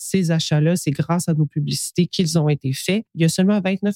ces 0.00 0.30
achats-là, 0.30 0.76
c'est 0.76 0.90
grâce 0.90 1.28
à 1.28 1.34
nos 1.34 1.44
publicités 1.44 2.06
qu'ils 2.06 2.38
ont 2.38 2.48
été 2.48 2.72
faits. 2.72 3.04
Il 3.14 3.20
y 3.20 3.24
a 3.24 3.28
seulement 3.28 3.60
29% 3.60 3.92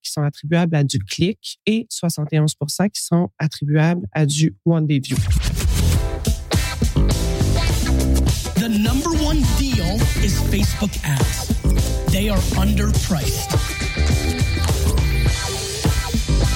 qui 0.00 0.12
sont 0.12 0.22
attribuables 0.22 0.74
à 0.76 0.84
du 0.84 1.00
clic 1.00 1.58
et 1.66 1.88
71% 1.90 2.88
qui 2.90 3.02
sont 3.02 3.28
attribuables 3.38 4.06
à 4.12 4.24
du 4.24 4.54
one 4.64 4.86
day 4.86 5.00
view. 5.00 5.16
The 8.54 8.68
number 8.68 9.10
one 9.20 9.42
deal 9.58 9.96
is 10.22 10.40
Facebook 10.50 10.92
ads. 11.04 11.48
They 12.12 12.28
are 12.30 12.38
underpriced. 12.56 13.50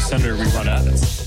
Senator, 0.09 0.37
we 0.37 0.47
run 0.55 0.69
ads. 0.69 1.26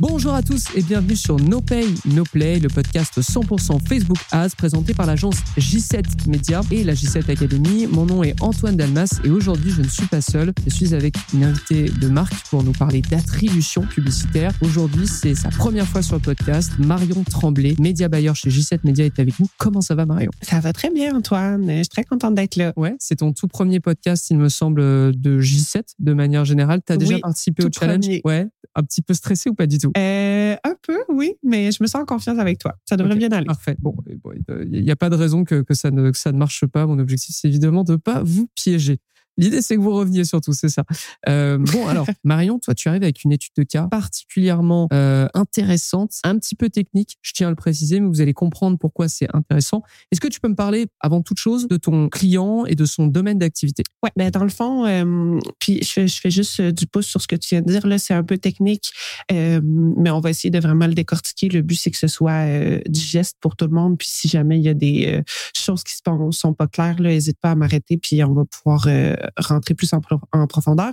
Bonjour 0.00 0.34
à 0.34 0.42
tous 0.42 0.64
et 0.74 0.82
bienvenue 0.82 1.14
sur 1.14 1.36
No 1.36 1.60
Pay, 1.60 1.86
No 2.06 2.24
Play, 2.24 2.58
le 2.58 2.68
podcast 2.68 3.20
100% 3.20 3.78
Facebook 3.86 4.16
Ads 4.32 4.56
présenté 4.58 4.92
par 4.92 5.06
l'agence 5.06 5.36
J7 5.56 6.28
Media 6.28 6.62
et 6.72 6.82
la 6.82 6.94
J7 6.94 7.30
Academy. 7.30 7.86
Mon 7.86 8.04
nom 8.04 8.24
est 8.24 8.34
Antoine 8.42 8.76
Dalmas 8.76 9.20
et 9.22 9.30
aujourd'hui 9.30 9.70
je 9.70 9.82
ne 9.82 9.86
suis 9.86 10.06
pas 10.06 10.20
seul. 10.20 10.52
Je 10.66 10.74
suis 10.74 10.94
avec 10.94 11.14
une 11.32 11.44
invitée 11.44 11.84
de 11.84 12.08
marque 12.08 12.34
pour 12.50 12.64
nous 12.64 12.72
parler 12.72 13.02
d'attribution 13.02 13.82
publicitaire. 13.82 14.50
Aujourd'hui 14.62 15.06
c'est 15.06 15.36
sa 15.36 15.50
première 15.50 15.86
fois 15.86 16.02
sur 16.02 16.16
le 16.16 16.22
podcast. 16.22 16.72
Marion 16.80 17.22
Tremblay, 17.22 17.76
média 17.78 18.08
buyer 18.08 18.34
chez 18.34 18.50
J7 18.50 18.80
Media 18.82 19.04
est 19.04 19.20
avec 19.20 19.38
nous. 19.38 19.46
Comment 19.58 19.80
ça 19.80 19.94
va 19.94 20.06
Marion? 20.06 20.32
Ça 20.42 20.58
va 20.58 20.72
très 20.72 20.90
bien 20.90 21.14
Antoine. 21.14 21.68
Je 21.68 21.74
suis 21.76 21.88
très 21.88 22.04
contente 22.04 22.34
d'être 22.34 22.56
là. 22.56 22.72
Ouais, 22.76 22.96
c'est 22.98 23.16
ton 23.16 23.32
tout 23.32 23.46
premier 23.46 23.78
podcast 23.78 24.28
il 24.30 24.38
me 24.38 24.48
semble 24.48 24.80
de 24.82 25.40
J7 25.40 25.82
de 26.00 26.12
manière 26.14 26.44
générale. 26.44 26.80
Tu 26.84 26.92
as 26.92 26.96
déjà 26.96 27.20
participé 27.20 27.64
au 27.64 27.68
challenge? 27.72 28.00
premier. 28.00 28.20
Ouais, 28.24 28.48
un 28.74 28.82
petit 28.82 29.02
peu 29.02 29.14
stressé 29.14 29.50
ou 29.50 29.54
pas 29.54 29.66
du 29.66 29.78
tout? 29.78 29.92
Euh, 29.96 30.56
un 30.64 30.74
peu, 30.82 30.98
oui, 31.08 31.34
mais 31.42 31.72
je 31.72 31.82
me 31.82 31.86
sens 31.86 32.02
en 32.02 32.04
confiance 32.04 32.38
avec 32.38 32.58
toi. 32.58 32.76
Ça 32.84 32.96
devrait 32.96 33.16
bien 33.16 33.30
aller. 33.32 33.46
Parfait. 33.46 33.76
Bon, 33.80 33.94
il 34.70 34.82
n'y 34.82 34.90
a 34.90 34.96
pas 34.96 35.10
de 35.10 35.16
raison 35.16 35.44
que, 35.44 35.62
que, 35.62 35.74
ça 35.74 35.90
ne, 35.90 36.10
que 36.10 36.18
ça 36.18 36.32
ne 36.32 36.38
marche 36.38 36.66
pas. 36.66 36.86
Mon 36.86 36.98
objectif, 36.98 37.34
c'est 37.38 37.48
évidemment 37.48 37.84
de 37.84 37.92
ne 37.92 37.96
pas 37.96 38.22
vous 38.22 38.48
piéger. 38.54 39.00
L'idée, 39.36 39.62
c'est 39.62 39.76
que 39.76 39.80
vous 39.80 39.94
reveniez 39.94 40.24
surtout, 40.24 40.52
c'est 40.52 40.68
ça. 40.68 40.84
Euh, 41.28 41.58
bon, 41.58 41.86
alors, 41.88 42.06
Marion, 42.24 42.58
toi, 42.58 42.74
tu 42.74 42.88
arrives 42.88 43.02
avec 43.02 43.24
une 43.24 43.32
étude 43.32 43.52
de 43.56 43.62
cas 43.62 43.88
particulièrement 43.90 44.88
euh, 44.92 45.26
intéressante, 45.34 46.12
un 46.24 46.38
petit 46.38 46.54
peu 46.54 46.70
technique, 46.70 47.16
je 47.22 47.32
tiens 47.32 47.48
à 47.48 47.50
le 47.50 47.56
préciser, 47.56 48.00
mais 48.00 48.08
vous 48.08 48.20
allez 48.20 48.32
comprendre 48.34 48.78
pourquoi 48.78 49.08
c'est 49.08 49.28
intéressant. 49.34 49.82
Est-ce 50.10 50.20
que 50.20 50.28
tu 50.28 50.40
peux 50.40 50.48
me 50.48 50.54
parler, 50.54 50.86
avant 51.00 51.22
toute 51.22 51.38
chose, 51.38 51.68
de 51.68 51.76
ton 51.76 52.08
client 52.08 52.64
et 52.66 52.74
de 52.74 52.84
son 52.84 53.06
domaine 53.06 53.38
d'activité? 53.38 53.82
Ouais, 54.02 54.10
ben 54.16 54.30
dans 54.30 54.44
le 54.44 54.50
fond, 54.50 54.86
euh, 54.86 55.38
puis 55.58 55.80
je 55.82 55.90
fais, 55.90 56.08
je 56.08 56.20
fais 56.20 56.30
juste 56.30 56.60
euh, 56.60 56.72
du 56.72 56.86
pouce 56.86 57.06
sur 57.06 57.20
ce 57.20 57.28
que 57.28 57.36
tu 57.36 57.54
viens 57.54 57.62
de 57.62 57.70
dire. 57.70 57.86
Là, 57.86 57.98
c'est 57.98 58.14
un 58.14 58.22
peu 58.22 58.38
technique, 58.38 58.92
euh, 59.32 59.60
mais 59.64 60.10
on 60.10 60.20
va 60.20 60.30
essayer 60.30 60.50
de 60.50 60.58
vraiment 60.58 60.86
le 60.86 60.94
décortiquer. 60.94 61.48
Le 61.48 61.62
but, 61.62 61.76
c'est 61.76 61.90
que 61.90 61.96
ce 61.96 62.06
soit 62.06 62.46
euh, 62.46 62.80
digeste 62.86 63.36
pour 63.40 63.56
tout 63.56 63.66
le 63.66 63.72
monde. 63.72 63.98
Puis 63.98 64.08
si 64.10 64.28
jamais 64.28 64.58
il 64.58 64.64
y 64.64 64.68
a 64.68 64.74
des 64.74 65.06
euh, 65.06 65.22
choses 65.56 65.82
qui 65.84 65.94
sont, 66.04 66.30
sont 66.32 66.54
pas 66.54 66.66
claires, 66.66 67.00
là, 67.00 67.10
n'hésite 67.10 67.38
pas 67.40 67.52
à 67.52 67.54
m'arrêter, 67.54 67.96
puis 67.96 68.22
on 68.24 68.32
va 68.32 68.44
pouvoir 68.44 68.86
euh, 68.88 69.14
rentrer 69.38 69.74
plus 69.74 69.92
en, 69.92 70.00
pro- 70.00 70.20
en 70.32 70.46
profondeur. 70.46 70.92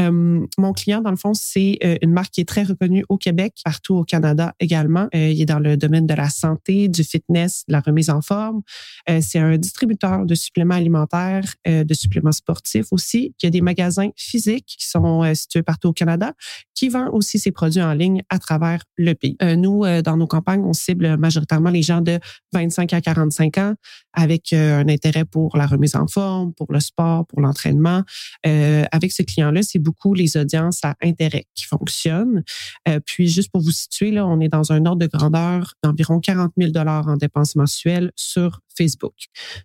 Euh, 0.00 0.44
mon 0.58 0.72
client, 0.72 1.00
dans 1.00 1.10
le 1.10 1.16
fond, 1.16 1.34
c'est 1.34 1.78
euh, 1.84 1.96
une 2.02 2.12
marque 2.12 2.32
qui 2.32 2.40
est 2.40 2.48
très 2.48 2.62
reconnue 2.62 3.04
au 3.08 3.18
Québec, 3.18 3.54
partout 3.64 3.94
au 3.94 4.04
Canada 4.04 4.54
également. 4.60 5.08
Euh, 5.14 5.28
il 5.28 5.40
est 5.40 5.46
dans 5.46 5.58
le 5.58 5.76
domaine 5.76 6.06
de 6.06 6.14
la 6.14 6.28
santé, 6.28 6.88
du 6.88 7.04
fitness, 7.04 7.64
de 7.68 7.72
la 7.72 7.80
remise 7.80 8.10
en 8.10 8.20
forme. 8.22 8.62
Euh, 9.08 9.20
c'est 9.22 9.38
un 9.38 9.56
distributeur 9.58 10.26
de 10.26 10.34
suppléments 10.34 10.74
alimentaires, 10.74 11.44
euh, 11.66 11.84
de 11.84 11.94
suppléments 11.94 12.32
sportifs 12.32 12.86
aussi. 12.92 13.34
Il 13.42 13.46
y 13.46 13.48
a 13.48 13.50
des 13.50 13.60
magasins 13.60 14.10
physiques 14.16 14.74
qui 14.78 14.86
sont 14.88 15.22
euh, 15.22 15.34
situés 15.34 15.62
partout 15.62 15.88
au 15.88 15.92
Canada, 15.92 16.32
qui 16.74 16.88
vend 16.88 17.08
aussi 17.12 17.38
ses 17.38 17.52
produits 17.52 17.82
en 17.82 17.92
ligne 17.92 18.22
à 18.28 18.38
travers 18.38 18.82
le 18.96 19.14
pays. 19.14 19.36
Euh, 19.42 19.56
nous, 19.56 19.84
euh, 19.84 20.02
dans 20.02 20.16
nos 20.16 20.26
campagnes, 20.26 20.64
on 20.64 20.72
cible 20.72 21.16
majoritairement 21.16 21.70
les 21.70 21.82
gens 21.82 22.00
de 22.00 22.18
25 22.52 22.92
à 22.92 23.00
45 23.00 23.58
ans 23.58 23.74
avec 24.12 24.52
euh, 24.52 24.80
un 24.80 24.88
intérêt 24.88 25.24
pour 25.24 25.56
la 25.56 25.66
remise 25.66 25.96
en 25.96 26.06
forme, 26.06 26.52
pour 26.54 26.66
le 26.72 26.80
sport, 26.80 27.26
pour 27.26 27.40
l'entraînement. 27.40 27.71
Euh, 28.46 28.84
avec 28.92 29.12
ce 29.12 29.22
client-là, 29.22 29.62
c'est 29.62 29.78
beaucoup 29.78 30.14
les 30.14 30.36
audiences 30.36 30.84
à 30.84 30.94
intérêt 31.02 31.46
qui 31.54 31.64
fonctionnent. 31.64 32.42
Euh, 32.88 33.00
puis, 33.04 33.28
juste 33.28 33.50
pour 33.50 33.62
vous 33.62 33.70
situer, 33.70 34.10
là, 34.10 34.26
on 34.26 34.40
est 34.40 34.48
dans 34.48 34.72
un 34.72 34.84
ordre 34.86 35.00
de 35.00 35.06
grandeur 35.06 35.74
d'environ 35.82 36.20
40 36.20 36.52
000 36.56 36.72
en 36.76 37.16
dépenses 37.16 37.56
mensuelles 37.56 38.12
sur 38.16 38.60
Facebook. 38.76 39.14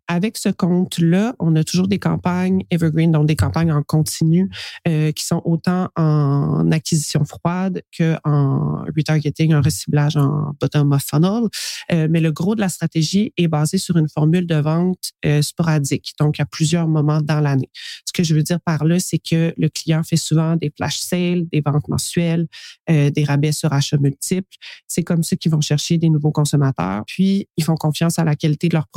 Avec 0.07 0.37
ce 0.37 0.49
compte-là, 0.49 1.35
on 1.39 1.55
a 1.55 1.63
toujours 1.63 1.87
des 1.87 1.99
campagnes 1.99 2.63
evergreen, 2.71 3.11
donc 3.11 3.27
des 3.27 3.35
campagnes 3.35 3.71
en 3.71 3.83
continu 3.83 4.49
euh, 4.87 5.11
qui 5.11 5.25
sont 5.25 5.41
autant 5.45 5.89
en 5.95 6.71
acquisition 6.71 7.25
froide 7.25 7.81
que 7.97 8.15
en 8.23 8.83
retargeting, 8.95 9.53
un 9.53 9.61
reciblage 9.61 10.17
en 10.17 10.53
bottom 10.59 10.91
of 10.91 11.03
funnel. 11.03 11.43
Euh, 11.91 12.07
mais 12.09 12.19
le 12.19 12.31
gros 12.31 12.55
de 12.55 12.61
la 12.61 12.69
stratégie 12.69 13.33
est 13.37 13.47
basé 13.47 13.77
sur 13.77 13.97
une 13.97 14.09
formule 14.09 14.45
de 14.47 14.55
vente 14.55 15.11
euh, 15.25 15.41
sporadique, 15.41 16.13
donc 16.19 16.39
à 16.39 16.45
plusieurs 16.45 16.87
moments 16.87 17.21
dans 17.21 17.39
l'année. 17.39 17.69
Ce 18.05 18.13
que 18.13 18.23
je 18.23 18.33
veux 18.33 18.43
dire 18.43 18.59
par 18.61 18.85
là, 18.85 18.99
c'est 18.99 19.19
que 19.19 19.53
le 19.57 19.69
client 19.69 20.03
fait 20.03 20.17
souvent 20.17 20.55
des 20.55 20.71
flash 20.75 20.97
sales, 20.97 21.45
des 21.51 21.61
ventes 21.61 21.87
mensuelles, 21.87 22.47
euh, 22.89 23.09
des 23.09 23.23
rabais 23.23 23.51
sur 23.51 23.71
achats 23.73 23.97
multiples. 23.97 24.57
C'est 24.87 25.03
comme 25.03 25.23
ça 25.23 25.35
qu'ils 25.35 25.51
vont 25.51 25.61
chercher 25.61 25.97
des 25.97 26.09
nouveaux 26.09 26.31
consommateurs. 26.31 27.03
Puis, 27.07 27.47
ils 27.57 27.63
font 27.63 27.75
confiance 27.75 28.19
à 28.19 28.23
la 28.23 28.35
qualité 28.35 28.69
de 28.69 28.73
leurs 28.73 28.87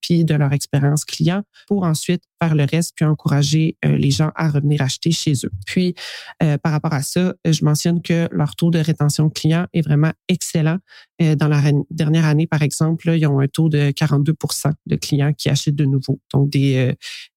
puis 0.00 0.24
de 0.24 0.34
leur 0.34 0.52
expérience 0.52 1.04
client 1.04 1.42
pour 1.66 1.84
ensuite 1.84 2.22
faire 2.42 2.54
le 2.54 2.64
reste 2.64 2.92
puis 2.96 3.04
encourager 3.04 3.76
euh, 3.84 3.96
les 3.96 4.10
gens 4.10 4.30
à 4.34 4.48
revenir 4.48 4.82
acheter 4.82 5.10
chez 5.10 5.32
eux. 5.44 5.50
Puis, 5.66 5.94
euh, 6.42 6.58
par 6.58 6.72
rapport 6.72 6.92
à 6.92 7.02
ça, 7.02 7.34
je 7.44 7.64
mentionne 7.64 8.02
que 8.02 8.28
leur 8.32 8.56
taux 8.56 8.70
de 8.70 8.78
rétention 8.78 9.30
client 9.30 9.66
est 9.72 9.82
vraiment 9.82 10.12
excellent. 10.28 10.78
Euh, 11.22 11.36
dans 11.36 11.48
la 11.48 11.60
dernière 11.90 12.24
année, 12.24 12.46
par 12.46 12.62
exemple, 12.62 13.10
ils 13.16 13.26
ont 13.26 13.40
un 13.40 13.48
taux 13.48 13.68
de 13.68 13.90
42% 13.90 14.72
de 14.86 14.96
clients 14.96 15.32
qui 15.32 15.48
achètent 15.48 15.76
de 15.76 15.84
nouveau, 15.84 16.20
donc 16.32 16.50
des, 16.50 16.94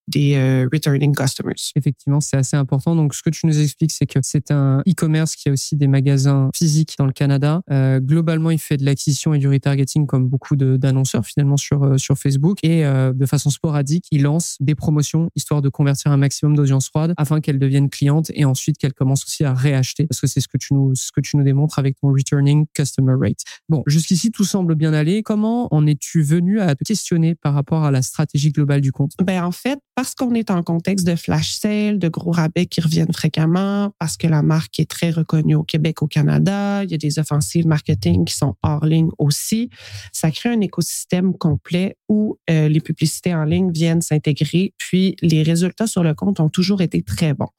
des 0.07 0.35
euh, 0.35 0.67
returning 0.71 1.15
customers. 1.15 1.55
Effectivement, 1.75 2.21
c'est 2.21 2.37
assez 2.37 2.55
important. 2.55 2.95
Donc, 2.95 3.13
ce 3.13 3.21
que 3.21 3.29
tu 3.29 3.45
nous 3.45 3.59
expliques, 3.59 3.91
c'est 3.91 4.05
que 4.05 4.19
c'est 4.21 4.51
un 4.51 4.81
e-commerce 4.87 5.35
qui 5.35 5.49
a 5.49 5.51
aussi 5.51 5.75
des 5.75 5.87
magasins 5.87 6.49
physiques 6.55 6.95
dans 6.97 7.05
le 7.05 7.13
Canada. 7.13 7.61
Euh, 7.71 7.99
globalement, 7.99 8.51
il 8.51 8.59
fait 8.59 8.77
de 8.77 8.85
l'acquisition 8.85 9.33
et 9.33 9.39
du 9.39 9.47
retargeting 9.47 10.05
comme 10.05 10.27
beaucoup 10.27 10.55
d'annonceurs 10.55 11.25
finalement 11.25 11.57
sur 11.57 11.83
euh, 11.83 11.97
sur 11.97 12.17
Facebook 12.17 12.59
et 12.63 12.85
euh, 12.85 13.13
de 13.13 13.25
façon 13.25 13.49
sporadique, 13.49 14.05
il 14.11 14.23
lance 14.23 14.57
des 14.59 14.75
promotions 14.75 15.29
histoire 15.35 15.61
de 15.61 15.69
convertir 15.69 16.11
un 16.11 16.17
maximum 16.17 16.55
d'audience 16.55 16.87
froide 16.87 17.13
afin 17.17 17.41
qu'elles 17.41 17.59
deviennent 17.59 17.89
clientes 17.89 18.31
et 18.33 18.45
ensuite 18.45 18.77
qu'elles 18.77 18.93
commencent 18.93 19.25
aussi 19.25 19.43
à 19.43 19.53
réacheter 19.53 20.07
parce 20.07 20.21
que 20.21 20.27
c'est 20.27 20.41
ce 20.41 20.47
que 20.47 20.57
tu 20.57 20.73
nous 20.73 20.95
ce 20.95 21.11
que 21.11 21.21
tu 21.21 21.37
nous 21.37 21.43
démontres 21.43 21.79
avec 21.79 21.99
ton 21.99 22.09
returning 22.09 22.65
customer 22.73 23.13
rate. 23.19 23.41
Bon, 23.69 23.83
jusqu'ici 23.87 24.31
tout 24.31 24.43
semble 24.43 24.75
bien 24.75 24.93
aller. 24.93 25.23
Comment 25.23 25.73
en 25.73 25.85
es-tu 25.85 26.21
venu 26.21 26.59
à 26.59 26.75
te 26.75 26.83
questionner 26.83 27.35
par 27.35 27.53
rapport 27.53 27.83
à 27.83 27.91
la 27.91 28.01
stratégie 28.01 28.51
globale 28.51 28.81
du 28.81 28.91
compte? 28.91 29.11
Ben 29.23 29.43
en 29.43 29.51
fait, 29.51 29.79
parce 29.97 30.13
qu'on 30.13 30.35
est 30.35 30.51
en 30.51 30.61
contexte 30.61 31.07
de 31.07 31.15
flash 31.15 31.53
sale, 31.53 31.97
de 31.97 32.07
gros 32.07 32.29
rabais 32.29 32.67
qui 32.67 32.81
reviennent 32.81 33.11
fréquemment, 33.11 33.95
parce 33.97 34.15
que 34.15 34.27
la 34.27 34.43
marque 34.43 34.79
est 34.79 34.87
très 34.87 35.09
reconnue 35.09 35.55
au 35.55 35.63
Québec, 35.63 36.03
au 36.03 36.07
Canada, 36.07 36.83
il 36.83 36.91
y 36.91 36.93
a 36.93 36.99
des 36.99 37.17
offensives 37.17 37.65
marketing 37.65 38.23
qui 38.23 38.35
sont 38.35 38.53
hors 38.61 38.85
ligne 38.85 39.09
aussi, 39.17 39.71
ça 40.13 40.29
crée 40.29 40.49
un 40.49 40.61
écosystème 40.61 41.35
complet 41.35 41.97
où 42.09 42.37
euh, 42.47 42.69
les 42.69 42.79
publicités 42.79 43.33
en 43.33 43.43
ligne 43.43 43.71
viennent 43.71 44.01
s'intégrer, 44.01 44.75
puis 44.77 45.15
les 45.23 45.41
résultats 45.41 45.87
sur 45.87 46.03
le 46.03 46.13
compte 46.13 46.39
ont 46.39 46.49
toujours 46.49 46.81
été 46.83 47.01
très 47.01 47.33
bons. 47.33 47.49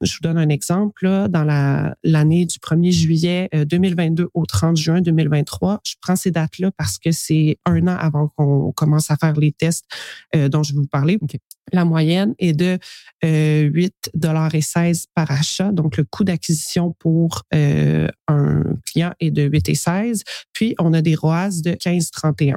Je 0.00 0.14
vous 0.14 0.20
donne 0.22 0.38
un 0.38 0.48
exemple 0.48 1.04
là, 1.04 1.28
dans 1.28 1.44
la 1.44 1.94
l'année 2.04 2.46
du 2.46 2.56
1er 2.58 2.90
juillet 2.90 3.50
euh, 3.54 3.66
2022 3.66 4.30
au 4.32 4.46
30 4.46 4.78
juin 4.78 5.02
2023, 5.02 5.82
je 5.84 5.96
prends 6.00 6.16
ces 6.16 6.30
dates-là 6.30 6.70
parce 6.74 6.96
que 6.96 7.12
c'est 7.12 7.58
un 7.66 7.86
an 7.86 7.98
avant 7.98 8.28
qu'on 8.28 8.72
commence 8.72 9.10
à 9.10 9.16
faire 9.16 9.34
les 9.34 9.52
tests 9.52 9.84
euh, 10.34 10.48
dont 10.48 10.62
je 10.62 10.72
vais 10.72 10.80
vous 10.80 10.86
parler. 10.86 11.18
La 11.72 11.84
moyenne 11.84 12.34
est 12.38 12.52
de 12.52 12.78
euh, 13.24 13.70
8,16 13.70 15.06
par 15.14 15.30
achat. 15.30 15.70
Donc, 15.72 15.96
le 15.96 16.04
coût 16.04 16.24
d'acquisition 16.24 16.94
pour 16.98 17.42
euh, 17.54 18.08
un 18.28 18.62
client 18.86 19.12
est 19.20 19.30
de 19.30 19.48
8,16. 19.48 20.22
Puis, 20.52 20.74
on 20.78 20.92
a 20.92 21.02
des 21.02 21.14
ROAS 21.14 21.62
de 21.64 21.72
15,31. 21.72 22.56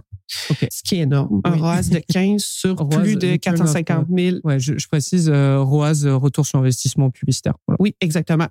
Ok. 0.50 0.68
Ce 0.72 0.82
qui 0.82 0.96
est 0.96 1.00
énorme. 1.00 1.40
Un 1.44 1.54
Oui. 1.54 1.60
ROAS 1.60 1.84
de 1.92 2.02
15 2.12 2.44
sur 2.44 2.76
ROAS, 2.80 2.88
plus 3.00 3.16
de 3.16 3.32
return 3.34 3.56
of- 3.62 3.74
450 3.74 4.08
000 4.18 4.38
Ouais, 4.44 4.60
je, 4.60 4.78
je 4.78 4.88
précise 4.88 5.30
euh, 5.30 5.62
ROAS, 5.62 6.04
euh, 6.06 6.16
retour 6.18 6.46
sur 6.48 6.58
investissement 6.60 7.12
publicitaire. 7.12 7.54
Voilà. 7.68 7.78
Oui, 7.80 7.96
exactement. 8.02 8.48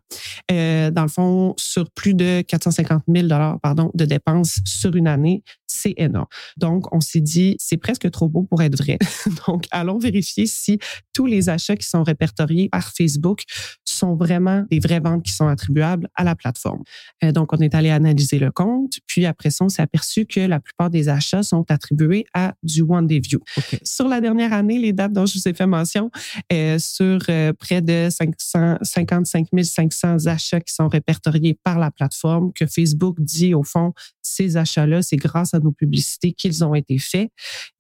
Dans 0.49 1.03
le 1.03 1.09
fond, 1.09 1.55
sur 1.59 1.91
plus 1.91 2.15
de 2.15 2.43
450 2.43 3.03
000 3.13 3.29
pardon, 3.61 3.91
de 3.95 4.05
dépenses 4.05 4.61
sur 4.65 4.95
une 4.95 5.09
année, 5.09 5.43
c'est 5.67 5.95
énorme. 5.97 6.27
Donc, 6.57 6.95
on 6.95 7.01
s'est 7.01 7.21
dit, 7.21 7.57
c'est 7.59 7.77
presque 7.77 8.09
trop 8.11 8.29
beau 8.29 8.45
pour 8.45 8.63
être 8.63 8.77
vrai. 8.79 8.99
Donc, 9.49 9.65
allons 9.73 9.99
vérifier 9.99 10.44
si 10.47 10.79
tous 11.13 11.27
les 11.27 11.49
achats 11.49 11.77
qui 11.77 11.87
sont 11.87 12.03
répertoriés 12.03 12.69
par 12.71 12.93
Facebook 12.93 13.43
sont 13.85 14.15
vraiment 14.15 14.65
des 14.71 14.81
vraies 14.81 15.01
ventes 15.01 15.23
qui 15.23 15.33
sont 15.33 15.47
attribuables 15.47 16.09
à 16.15 16.25
la 16.25 16.35
plateforme. 16.35 16.83
Euh, 17.23 17.33
donc, 17.33 17.53
on 17.53 17.59
est 17.59 17.75
allé 17.75 17.91
analyser 17.91 18.39
le 18.39 18.51
compte, 18.51 18.95
puis 19.07 19.27
après 19.27 19.51
ça, 19.51 19.65
on 19.65 19.69
s'est 19.69 19.83
aperçu 19.83 20.27
que 20.27 20.41
la 20.41 20.61
plupart 20.61 20.91
des 20.91 21.09
achats 21.09 21.43
sont 21.43 21.65
attribués 21.71 22.27
à 22.35 22.55
du 22.63 22.83
One 22.83 23.07
Day 23.07 23.21
View. 23.21 23.41
Sur 23.83 24.09
la 24.09 24.21
dernière 24.21 24.53
année, 24.53 24.79
les 24.79 24.93
dates 24.93 25.13
dont 25.13 25.27
je 25.27 25.39
vous 25.39 25.49
ai 25.49 25.55
fait 25.55 25.67
mention, 25.67 26.11
euh, 26.53 26.79
sur 26.79 27.19
euh, 27.29 27.53
près 27.53 27.81
de 27.81 28.09
500, 28.11 28.79
55 28.83 29.47
500 29.63 30.27
achats 30.27 30.61
qui 30.61 30.75
sont 30.75 30.89
répertoriés 30.89 31.59
par 31.63 31.79
la 31.79 31.91
plateforme, 31.91 32.53
que 32.53 32.67
Facebook 32.67 33.17
dit 33.21 33.55
au 33.55 33.63
fond, 33.63 33.93
ces 34.25 34.57
achats-là, 34.57 35.03
c'est 35.03 35.17
grâce 35.17 35.55
à 35.55 35.61
nos 35.61 35.73
publicités 35.73 36.33
qu'ils 36.33 36.65
ont 36.65 36.75
été 36.75 36.99
faits. 36.99 37.31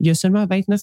Il 0.00 0.06
y 0.06 0.10
a 0.10 0.14
seulement 0.14 0.46
29 0.46 0.80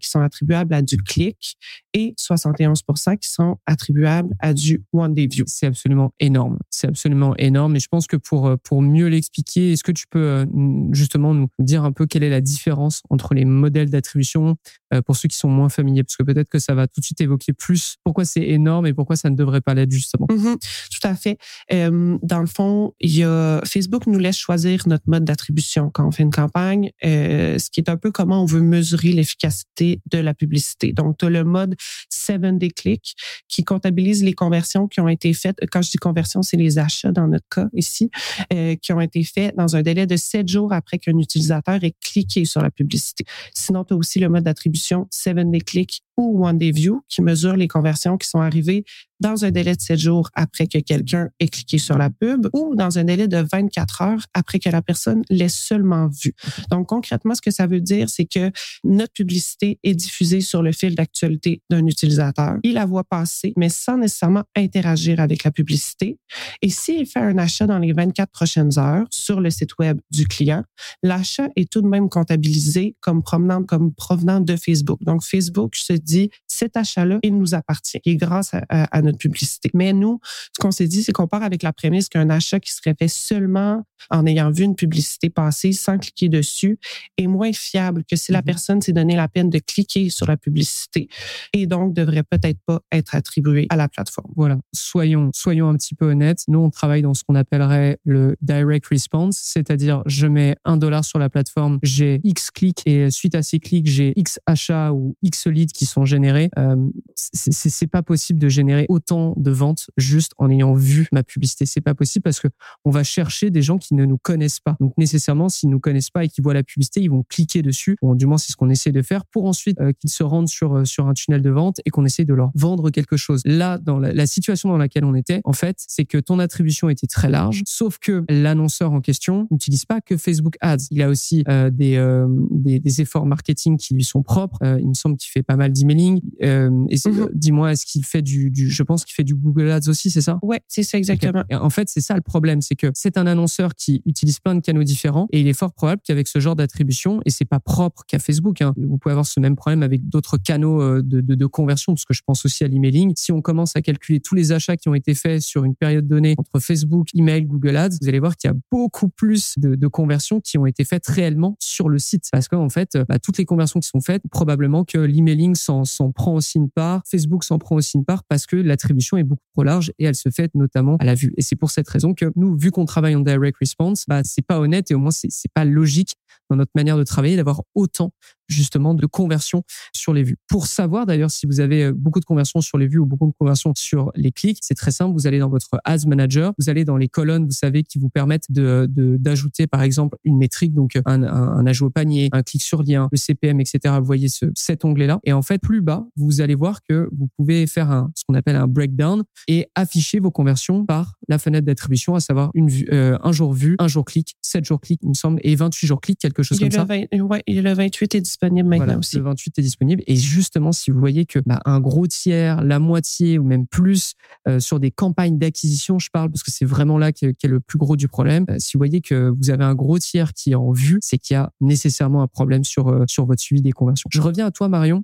qui 0.00 0.08
sont 0.08 0.20
attribuables 0.20 0.74
à 0.74 0.82
du 0.82 0.96
clic 0.96 1.56
et 1.92 2.14
71 2.18 2.82
qui 3.20 3.30
sont 3.30 3.56
attribuables 3.66 4.34
à 4.40 4.52
du 4.52 4.84
one 4.92 5.14
day 5.14 5.26
view. 5.26 5.44
C'est 5.46 5.66
absolument 5.66 6.12
énorme. 6.20 6.58
C'est 6.70 6.88
absolument 6.88 7.34
énorme. 7.36 7.76
Et 7.76 7.80
je 7.80 7.88
pense 7.88 8.06
que 8.06 8.16
pour, 8.16 8.46
euh, 8.46 8.56
pour 8.62 8.82
mieux 8.82 9.06
l'expliquer, 9.06 9.72
est-ce 9.72 9.84
que 9.84 9.92
tu 9.92 10.06
peux 10.10 10.18
euh, 10.18 10.46
justement 10.92 11.34
nous 11.34 11.48
dire 11.58 11.84
un 11.84 11.92
peu 11.92 12.06
quelle 12.06 12.22
est 12.22 12.30
la 12.30 12.40
différence 12.40 13.02
entre 13.10 13.34
les 13.34 13.44
modèles 13.44 13.90
d'attribution 13.90 14.56
euh, 14.92 15.02
pour 15.02 15.16
ceux 15.16 15.28
qui 15.28 15.36
sont 15.36 15.48
moins 15.48 15.68
familiers? 15.68 16.02
Parce 16.02 16.16
que 16.16 16.24
peut-être 16.24 16.48
que 16.48 16.58
ça 16.58 16.74
va 16.74 16.86
tout 16.86 17.00
de 17.00 17.04
suite 17.04 17.20
évoquer 17.20 17.52
plus 17.52 17.96
pourquoi 18.04 18.24
c'est 18.24 18.42
énorme 18.42 18.86
et 18.86 18.94
pourquoi 18.94 19.16
ça 19.16 19.30
ne 19.30 19.36
devrait 19.36 19.60
pas 19.60 19.74
l'être 19.74 19.92
justement. 19.92 20.26
Mm-hmm. 20.26 20.58
Tout 20.90 21.08
à 21.08 21.14
fait. 21.14 21.38
dans 21.70 22.40
le 22.40 22.46
fond, 22.46 22.94
il 23.00 23.16
y 23.16 23.22
a, 23.22 23.60
Facebook 23.64 24.06
nous 24.06 24.18
laisse 24.18 24.36
choisir 24.36 24.82
notre 24.86 25.03
mode 25.06 25.24
d'attribution 25.24 25.90
quand 25.90 26.06
on 26.06 26.10
fait 26.10 26.22
une 26.22 26.30
campagne, 26.30 26.90
ce 27.02 27.70
qui 27.70 27.80
est 27.80 27.88
un 27.88 27.96
peu 27.96 28.10
comment 28.10 28.42
on 28.42 28.46
veut 28.46 28.60
mesurer 28.60 29.12
l'efficacité 29.12 30.00
de 30.10 30.18
la 30.18 30.34
publicité. 30.34 30.92
Donc, 30.92 31.18
tu 31.18 31.26
as 31.26 31.30
le 31.30 31.44
mode 31.44 31.74
7 32.10 32.40
day 32.58 32.70
click 32.70 33.14
qui 33.48 33.64
comptabilise 33.64 34.22
les 34.22 34.32
conversions 34.32 34.88
qui 34.88 35.00
ont 35.00 35.08
été 35.08 35.32
faites. 35.32 35.56
Quand 35.70 35.82
je 35.82 35.90
dis 35.90 35.98
conversion, 35.98 36.42
c'est 36.42 36.56
les 36.56 36.78
achats 36.78 37.12
dans 37.12 37.28
notre 37.28 37.46
cas 37.48 37.68
ici, 37.74 38.10
euh, 38.52 38.76
qui 38.76 38.92
ont 38.92 39.00
été 39.00 39.22
faits 39.24 39.54
dans 39.56 39.76
un 39.76 39.82
délai 39.82 40.06
de 40.06 40.16
7 40.16 40.48
jours 40.48 40.72
après 40.72 40.98
qu'un 40.98 41.18
utilisateur 41.18 41.82
ait 41.82 41.94
cliqué 42.00 42.44
sur 42.44 42.60
la 42.60 42.70
publicité. 42.70 43.24
Sinon, 43.54 43.84
tu 43.84 43.94
as 43.94 43.96
aussi 43.96 44.18
le 44.18 44.28
mode 44.28 44.44
d'attribution 44.44 45.06
7 45.10 45.50
day 45.50 45.60
click 45.60 46.03
ou 46.16 46.44
One 46.46 46.58
Day 46.58 46.70
View 46.70 47.02
qui 47.08 47.22
mesure 47.22 47.56
les 47.56 47.68
conversions 47.68 48.16
qui 48.16 48.28
sont 48.28 48.40
arrivées 48.40 48.84
dans 49.20 49.44
un 49.44 49.50
délai 49.50 49.74
de 49.74 49.80
7 49.80 49.98
jours 49.98 50.28
après 50.34 50.66
que 50.66 50.78
quelqu'un 50.78 51.30
ait 51.40 51.48
cliqué 51.48 51.78
sur 51.78 51.96
la 51.96 52.10
pub 52.10 52.46
ou 52.52 52.74
dans 52.74 52.98
un 52.98 53.04
délai 53.04 53.28
de 53.28 53.38
24 53.50 54.02
heures 54.02 54.26
après 54.34 54.58
que 54.58 54.68
la 54.68 54.82
personne 54.82 55.22
l'ait 55.30 55.48
seulement 55.48 56.08
vu. 56.08 56.34
Donc, 56.70 56.88
concrètement, 56.88 57.34
ce 57.34 57.40
que 57.40 57.50
ça 57.50 57.66
veut 57.66 57.80
dire, 57.80 58.10
c'est 58.10 58.26
que 58.26 58.50
notre 58.82 59.12
publicité 59.12 59.78
est 59.82 59.94
diffusée 59.94 60.40
sur 60.40 60.62
le 60.62 60.72
fil 60.72 60.94
d'actualité 60.94 61.62
d'un 61.70 61.86
utilisateur. 61.86 62.56
Il 62.64 62.74
la 62.74 62.84
voit 62.84 63.04
passer, 63.04 63.54
mais 63.56 63.68
sans 63.70 63.96
nécessairement 63.96 64.44
interagir 64.56 65.20
avec 65.20 65.44
la 65.44 65.50
publicité. 65.50 66.18
Et 66.60 66.68
s'il 66.68 67.06
fait 67.06 67.20
un 67.20 67.38
achat 67.38 67.66
dans 67.66 67.78
les 67.78 67.92
24 67.92 68.30
prochaines 68.30 68.78
heures 68.78 69.06
sur 69.10 69.40
le 69.40 69.50
site 69.50 69.78
web 69.78 70.00
du 70.10 70.26
client, 70.26 70.64
l'achat 71.02 71.48
est 71.56 71.70
tout 71.70 71.80
de 71.80 71.88
même 71.88 72.08
comptabilisé 72.10 72.96
comme 73.00 73.22
provenant, 73.22 73.62
comme 73.62 73.94
provenant 73.94 74.40
de 74.40 74.56
Facebook. 74.56 75.02
Donc, 75.02 75.22
Facebook 75.22 75.76
se 75.76 75.94
dit, 76.04 76.42
cet 76.54 76.76
achat-là, 76.76 77.18
il 77.22 77.36
nous 77.36 77.54
appartient, 77.54 78.00
et 78.04 78.16
grâce 78.16 78.52
à, 78.68 79.02
notre 79.02 79.18
publicité. 79.18 79.70
Mais 79.74 79.92
nous, 79.92 80.20
ce 80.24 80.60
qu'on 80.60 80.70
s'est 80.70 80.86
dit, 80.86 81.02
c'est 81.02 81.12
qu'on 81.12 81.26
part 81.26 81.42
avec 81.42 81.62
la 81.62 81.72
prémisse 81.72 82.08
qu'un 82.08 82.30
achat 82.30 82.60
qui 82.60 82.72
serait 82.72 82.94
fait 82.98 83.08
seulement 83.08 83.82
en 84.10 84.26
ayant 84.26 84.50
vu 84.50 84.64
une 84.64 84.74
publicité 84.74 85.30
passer 85.30 85.72
sans 85.72 85.98
cliquer 85.98 86.28
dessus 86.28 86.78
est 87.16 87.26
moins 87.26 87.52
fiable 87.52 88.04
que 88.04 88.16
si 88.16 88.32
la 88.32 88.40
mm-hmm. 88.40 88.44
personne 88.44 88.82
s'est 88.82 88.92
donné 88.92 89.16
la 89.16 89.28
peine 89.28 89.50
de 89.50 89.58
cliquer 89.58 90.10
sur 90.10 90.26
la 90.26 90.36
publicité 90.36 91.08
et 91.52 91.66
donc 91.66 91.94
devrait 91.94 92.22
peut-être 92.22 92.58
pas 92.66 92.80
être 92.92 93.14
attribué 93.14 93.66
à 93.70 93.76
la 93.76 93.88
plateforme. 93.88 94.30
Voilà. 94.36 94.58
Soyons, 94.72 95.30
soyons 95.34 95.68
un 95.68 95.76
petit 95.76 95.94
peu 95.94 96.10
honnêtes. 96.10 96.42
Nous, 96.48 96.58
on 96.58 96.70
travaille 96.70 97.02
dans 97.02 97.14
ce 97.14 97.24
qu'on 97.24 97.34
appellerait 97.34 97.98
le 98.04 98.36
direct 98.40 98.86
response, 98.86 99.38
c'est-à-dire 99.42 100.02
je 100.06 100.26
mets 100.26 100.56
un 100.64 100.76
dollar 100.76 101.04
sur 101.04 101.18
la 101.18 101.28
plateforme, 101.28 101.78
j'ai 101.82 102.20
X 102.24 102.50
clics 102.50 102.82
et 102.86 103.10
suite 103.10 103.34
à 103.34 103.42
ces 103.42 103.58
clics, 103.58 103.86
j'ai 103.86 104.12
X 104.16 104.38
achats 104.46 104.92
ou 104.92 105.16
X 105.22 105.46
leads 105.46 105.72
qui 105.72 105.86
sont 105.86 106.04
générés. 106.04 106.43
Euh, 106.58 106.76
c'est 107.14 107.86
pas 107.86 108.02
possible 108.02 108.38
de 108.38 108.48
générer 108.48 108.86
autant 108.88 109.34
de 109.36 109.50
ventes 109.50 109.90
juste 109.96 110.32
en 110.38 110.50
ayant 110.50 110.74
vu 110.74 111.08
ma 111.12 111.22
publicité. 111.22 111.66
C'est 111.66 111.80
pas 111.80 111.94
possible 111.94 112.22
parce 112.22 112.40
que 112.40 112.48
on 112.84 112.90
va 112.90 113.04
chercher 113.04 113.50
des 113.50 113.62
gens 113.62 113.78
qui 113.78 113.94
ne 113.94 114.04
nous 114.04 114.18
connaissent 114.18 114.60
pas. 114.60 114.76
Donc 114.80 114.94
nécessairement, 114.98 115.48
s'ils 115.48 115.70
nous 115.70 115.80
connaissent 115.80 116.10
pas 116.10 116.24
et 116.24 116.28
qu'ils 116.28 116.42
voient 116.42 116.54
la 116.54 116.62
publicité, 116.62 117.00
ils 117.00 117.10
vont 117.10 117.24
cliquer 117.28 117.62
dessus. 117.62 117.96
Bon, 118.02 118.14
du 118.14 118.26
moins, 118.26 118.38
c'est 118.38 118.52
ce 118.52 118.56
qu'on 118.56 118.70
essaie 118.70 118.92
de 118.92 119.02
faire 119.02 119.24
pour 119.26 119.46
ensuite 119.46 119.80
euh, 119.80 119.92
qu'ils 119.92 120.10
se 120.10 120.22
rendent 120.22 120.48
sur 120.48 120.74
euh, 120.74 120.84
sur 120.84 121.06
un 121.08 121.14
tunnel 121.14 121.42
de 121.42 121.50
vente 121.50 121.80
et 121.84 121.90
qu'on 121.90 122.04
essaie 122.04 122.24
de 122.24 122.34
leur 122.34 122.50
vendre 122.54 122.90
quelque 122.90 123.16
chose. 123.16 123.42
Là, 123.44 123.78
dans 123.78 123.98
la, 123.98 124.26
situation 124.26 124.68
dans 124.70 124.78
laquelle 124.78 125.04
on 125.04 125.14
était, 125.14 125.40
en 125.44 125.52
fait, 125.52 125.76
c'est 125.86 126.04
que 126.04 126.18
ton 126.18 126.38
attribution 126.38 126.88
était 126.88 127.06
très 127.06 127.28
large, 127.28 127.62
sauf 127.66 127.98
que 127.98 128.24
l'annonceur 128.28 128.92
en 128.92 129.00
question 129.00 129.46
n'utilise 129.50 129.84
pas 129.84 130.00
que 130.00 130.16
Facebook 130.16 130.56
Ads. 130.60 130.86
Il 130.90 131.02
a 131.02 131.08
aussi 131.08 131.44
des, 131.72 132.24
des, 132.50 132.80
des 132.80 133.00
efforts 133.00 133.26
marketing 133.26 133.76
qui 133.76 133.94
lui 133.94 134.04
sont 134.04 134.22
propres. 134.22 134.58
il 134.62 134.88
me 134.88 134.94
semble 134.94 135.16
qu'il 135.16 135.30
fait 135.30 135.42
pas 135.42 135.56
mal 135.56 135.72
d'emailing. 135.72 136.20
Euh, 136.42 136.84
et 136.88 136.96
mhm. 137.08 137.30
dis-moi, 137.34 137.72
est-ce 137.72 137.86
qu'il 137.86 138.04
fait 138.04 138.22
du, 138.22 138.50
du 138.50 138.70
je 138.70 138.82
pense 138.82 139.04
qu'il 139.04 139.14
fait 139.14 139.24
du 139.24 139.34
Google 139.34 139.70
Ads 139.70 139.88
aussi, 139.88 140.10
c'est 140.10 140.20
ça? 140.20 140.38
Ouais, 140.42 140.60
c'est 140.68 140.82
ça 140.82 140.98
exactement. 140.98 141.42
en 141.50 141.70
fait, 141.70 141.88
c'est 141.88 142.00
ça 142.00 142.14
le 142.14 142.22
problème, 142.22 142.60
c'est 142.60 142.76
que 142.76 142.90
c'est 142.94 143.18
un 143.18 143.26
annonceur 143.26 143.74
qui 143.74 144.02
utilise 144.06 144.40
plein 144.40 144.54
de 144.54 144.60
canaux 144.60 144.84
différents 144.84 145.28
et 145.32 145.40
il 145.40 145.48
est 145.48 145.54
fort 145.54 145.72
probable 145.72 146.02
qu'avec 146.04 146.28
ce 146.28 146.38
genre 146.38 146.56
d'attribution, 146.56 147.20
et 147.24 147.30
c'est 147.30 147.44
pas 147.44 147.60
propre 147.60 148.04
qu'à 148.06 148.18
Facebook, 148.18 148.60
hein, 148.60 148.72
vous 148.76 148.98
pouvez 148.98 149.12
avoir 149.12 149.26
ce 149.26 149.40
même 149.40 149.56
problème 149.56 149.82
avec 149.82 150.08
d'autres 150.08 150.38
canaux 150.38 150.80
euh, 150.80 151.02
de, 151.02 151.20
de, 151.20 151.34
de, 151.34 151.46
conversion, 151.46 151.92
parce 151.94 152.04
que 152.04 152.14
je 152.14 152.22
pense 152.26 152.44
aussi 152.44 152.64
à 152.64 152.68
l'emailing. 152.68 153.12
Si 153.16 153.32
on 153.32 153.40
commence 153.40 153.76
à 153.76 153.82
calculer 153.82 154.20
tous 154.20 154.34
les 154.34 154.52
achats 154.52 154.76
qui 154.76 154.88
ont 154.88 154.94
été 154.94 155.14
faits 155.14 155.42
sur 155.42 155.64
une 155.64 155.74
période 155.74 156.06
donnée 156.06 156.34
entre 156.38 156.60
Facebook, 156.60 157.08
email, 157.14 157.44
Google 157.44 157.76
Ads, 157.76 157.98
vous 158.00 158.08
allez 158.08 158.20
voir 158.20 158.36
qu'il 158.36 158.48
y 158.48 158.52
a 158.52 158.56
beaucoup 158.70 159.08
plus 159.08 159.54
de, 159.58 159.74
de, 159.74 159.86
conversions 159.86 160.40
qui 160.40 160.58
ont 160.58 160.66
été 160.66 160.84
faites 160.84 161.06
réellement 161.06 161.56
sur 161.60 161.88
le 161.88 161.98
site, 161.98 162.24
parce 162.32 162.48
qu'en 162.48 162.68
fait, 162.68 162.98
bah, 163.08 163.18
toutes 163.18 163.38
les 163.38 163.44
conversions 163.44 163.80
qui 163.80 163.88
sont 163.88 164.00
faites, 164.00 164.22
probablement 164.30 164.84
que 164.84 164.98
l'emailing 164.98 165.54
s'en 165.54 165.84
prend 166.12 166.23
aussi 166.32 166.58
une 166.58 166.70
part, 166.70 167.02
Facebook 167.06 167.44
s'en 167.44 167.58
prend 167.58 167.76
aussi 167.76 167.96
une 167.96 168.04
part 168.04 168.24
parce 168.24 168.46
que 168.46 168.56
l'attribution 168.56 169.16
est 169.16 169.24
beaucoup 169.24 169.42
trop 169.52 169.62
large 169.62 169.92
et 169.98 170.04
elle 170.04 170.14
se 170.14 170.30
fait 170.30 170.50
notamment 170.54 170.96
à 170.98 171.04
la 171.04 171.14
vue. 171.14 171.32
Et 171.36 171.42
c'est 171.42 171.56
pour 171.56 171.70
cette 171.70 171.88
raison 171.88 172.14
que 172.14 172.32
nous, 172.36 172.56
vu 172.56 172.70
qu'on 172.70 172.84
travaille 172.84 173.14
en 173.14 173.20
direct 173.20 173.58
response, 173.58 174.04
bah, 174.08 174.22
c'est 174.24 174.44
pas 174.44 174.58
honnête 174.58 174.90
et 174.90 174.94
au 174.94 174.98
moins 174.98 175.10
c'est 175.10 175.30
pas 175.52 175.64
logique 175.64 176.14
dans 176.50 176.56
notre 176.56 176.72
manière 176.74 176.96
de 176.96 177.04
travailler 177.04 177.36
d'avoir 177.36 177.62
autant 177.74 178.12
justement 178.48 178.94
de 178.94 179.06
conversion 179.06 179.62
sur 179.92 180.12
les 180.12 180.22
vues. 180.22 180.36
Pour 180.48 180.66
savoir 180.66 181.06
d'ailleurs 181.06 181.30
si 181.30 181.46
vous 181.46 181.60
avez 181.60 181.84
euh, 181.84 181.92
beaucoup 181.94 182.20
de 182.20 182.24
conversions 182.24 182.60
sur 182.60 182.78
les 182.78 182.86
vues 182.86 182.98
ou 182.98 183.06
beaucoup 183.06 183.26
de 183.26 183.34
conversions 183.38 183.72
sur 183.76 184.10
les 184.14 184.32
clics, 184.32 184.58
c'est 184.60 184.74
très 184.74 184.90
simple. 184.90 185.12
Vous 185.12 185.26
allez 185.26 185.38
dans 185.38 185.48
votre 185.48 185.80
Ads 185.84 186.06
Manager, 186.06 186.52
vous 186.58 186.68
allez 186.68 186.84
dans 186.84 186.96
les 186.96 187.08
colonnes, 187.08 187.44
vous 187.46 187.52
savez, 187.52 187.82
qui 187.82 187.98
vous 187.98 188.08
permettent 188.08 188.50
de 188.50 188.86
d'ajouter 188.88 189.66
par 189.66 189.82
exemple 189.82 190.18
une 190.24 190.36
métrique, 190.36 190.74
donc 190.74 190.98
un, 191.04 191.22
un, 191.22 191.66
ajout 191.66 191.86
au 191.86 191.90
panier, 191.90 192.28
un 192.32 192.42
clic 192.42 192.62
sur 192.62 192.82
lien, 192.82 193.08
le 193.10 193.16
CPM, 193.16 193.60
etc. 193.60 193.94
Vous 193.98 194.04
voyez 194.04 194.28
ce, 194.28 194.46
cet 194.54 194.84
onglet-là. 194.84 195.20
Et 195.24 195.32
en 195.32 195.42
fait, 195.42 195.58
plus 195.58 195.80
bas, 195.80 196.06
vous 196.16 196.40
allez 196.40 196.54
voir 196.54 196.82
que 196.82 197.08
vous 197.16 197.28
pouvez 197.36 197.66
faire 197.66 197.90
un, 197.90 198.10
ce 198.14 198.24
qu'on 198.26 198.34
appelle 198.34 198.56
un 198.56 198.66
breakdown 198.66 199.22
et 199.48 199.66
afficher 199.74 200.20
vos 200.20 200.30
conversions 200.30 200.84
par 200.84 201.14
la 201.28 201.38
fenêtre 201.38 201.66
d'attribution, 201.66 202.14
à 202.14 202.20
savoir 202.20 202.50
une 202.54 202.68
vue, 202.68 202.86
euh, 202.92 203.18
un 203.22 203.32
jour 203.32 203.52
vu, 203.52 203.76
un 203.78 203.88
jour 203.88 204.04
clic, 204.04 204.36
7 204.42 204.64
jours 204.64 204.80
clic, 204.80 205.00
il 205.02 205.08
me 205.08 205.14
semble, 205.14 205.40
et 205.42 205.54
28 205.54 205.86
jours 205.86 206.00
clic, 206.00 206.18
quelque 206.18 206.42
chose 206.42 206.58
comme 206.58 206.70
ça. 206.70 206.86
ouais, 206.86 207.42
et 207.46 207.62
le 207.62 207.72
28 207.72 208.14
est 208.14 208.33
disponible 208.34 208.68
maintenant 208.68 208.98
aussi. 208.98 209.16
Le 209.16 209.22
28 209.22 209.58
est 209.58 209.62
disponible. 209.62 210.02
Et 210.06 210.16
justement, 210.16 210.72
si 210.72 210.90
vous 210.90 210.98
voyez 210.98 211.24
que 211.24 211.38
bah, 211.46 211.60
un 211.64 211.80
gros 211.80 212.06
tiers, 212.06 212.62
la 212.62 212.78
moitié 212.78 213.38
ou 213.38 213.44
même 213.44 213.66
plus 213.66 214.14
euh, 214.48 214.60
sur 214.60 214.80
des 214.80 214.90
campagnes 214.90 215.38
d'acquisition, 215.38 215.98
je 215.98 216.10
parle 216.12 216.30
parce 216.30 216.42
que 216.42 216.50
c'est 216.50 216.64
vraiment 216.64 216.98
là 216.98 217.12
qu'est 217.12 217.34
est 217.42 217.48
le 217.48 217.60
plus 217.60 217.78
gros 217.78 217.96
du 217.96 218.08
problème. 218.08 218.44
Euh, 218.50 218.56
si 218.58 218.74
vous 218.74 218.78
voyez 218.78 219.00
que 219.00 219.32
vous 219.40 219.50
avez 219.50 219.64
un 219.64 219.74
gros 219.74 219.98
tiers 219.98 220.32
qui 220.32 220.52
est 220.52 220.56
en 220.56 220.72
vue, 220.72 220.98
c'est 221.00 221.18
qu'il 221.18 221.34
y 221.34 221.36
a 221.36 221.50
nécessairement 221.60 222.22
un 222.22 222.26
problème 222.26 222.64
sur 222.64 222.88
euh, 222.88 223.04
sur 223.06 223.26
votre 223.26 223.40
suivi 223.40 223.62
des 223.62 223.72
conversions. 223.72 224.08
Je 224.12 224.20
reviens 224.20 224.46
à 224.46 224.50
toi, 224.50 224.68
Marion. 224.68 225.02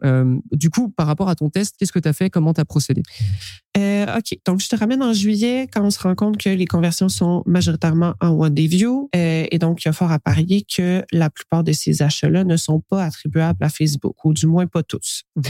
du 0.52 0.70
coup, 0.70 0.88
par 0.88 1.06
rapport 1.06 1.28
à 1.28 1.34
ton 1.34 1.50
test, 1.50 1.76
qu'est-ce 1.78 1.92
que 1.92 1.98
tu 1.98 2.08
as 2.08 2.12
fait? 2.12 2.30
Comment 2.30 2.52
tu 2.54 2.60
as 2.60 2.64
procédé? 2.64 3.02
Euh, 3.76 4.16
OK. 4.16 4.36
Donc, 4.46 4.60
je 4.60 4.68
te 4.68 4.76
ramène 4.76 5.02
en 5.02 5.12
juillet 5.12 5.68
quand 5.72 5.84
on 5.84 5.90
se 5.90 6.00
rend 6.00 6.14
compte 6.14 6.36
que 6.36 6.48
les 6.48 6.66
conversions 6.66 7.08
sont 7.08 7.42
majoritairement 7.46 8.14
en 8.20 8.30
one 8.30 8.54
day 8.54 8.66
view. 8.66 9.08
Euh, 9.14 9.46
et 9.50 9.58
donc, 9.58 9.84
il 9.84 9.88
y 9.88 9.90
a 9.90 9.92
fort 9.92 10.10
à 10.10 10.18
parier 10.18 10.64
que 10.64 11.04
la 11.12 11.30
plupart 11.30 11.62
de 11.62 11.72
ces 11.72 12.02
achats-là 12.02 12.44
ne 12.44 12.56
sont 12.56 12.80
pas 12.80 13.04
à 13.60 13.68
Facebook, 13.68 14.24
ou 14.24 14.32
du 14.32 14.46
moins 14.46 14.66
pas 14.66 14.82
tous. 14.82 15.22
Mhm. 15.36 15.42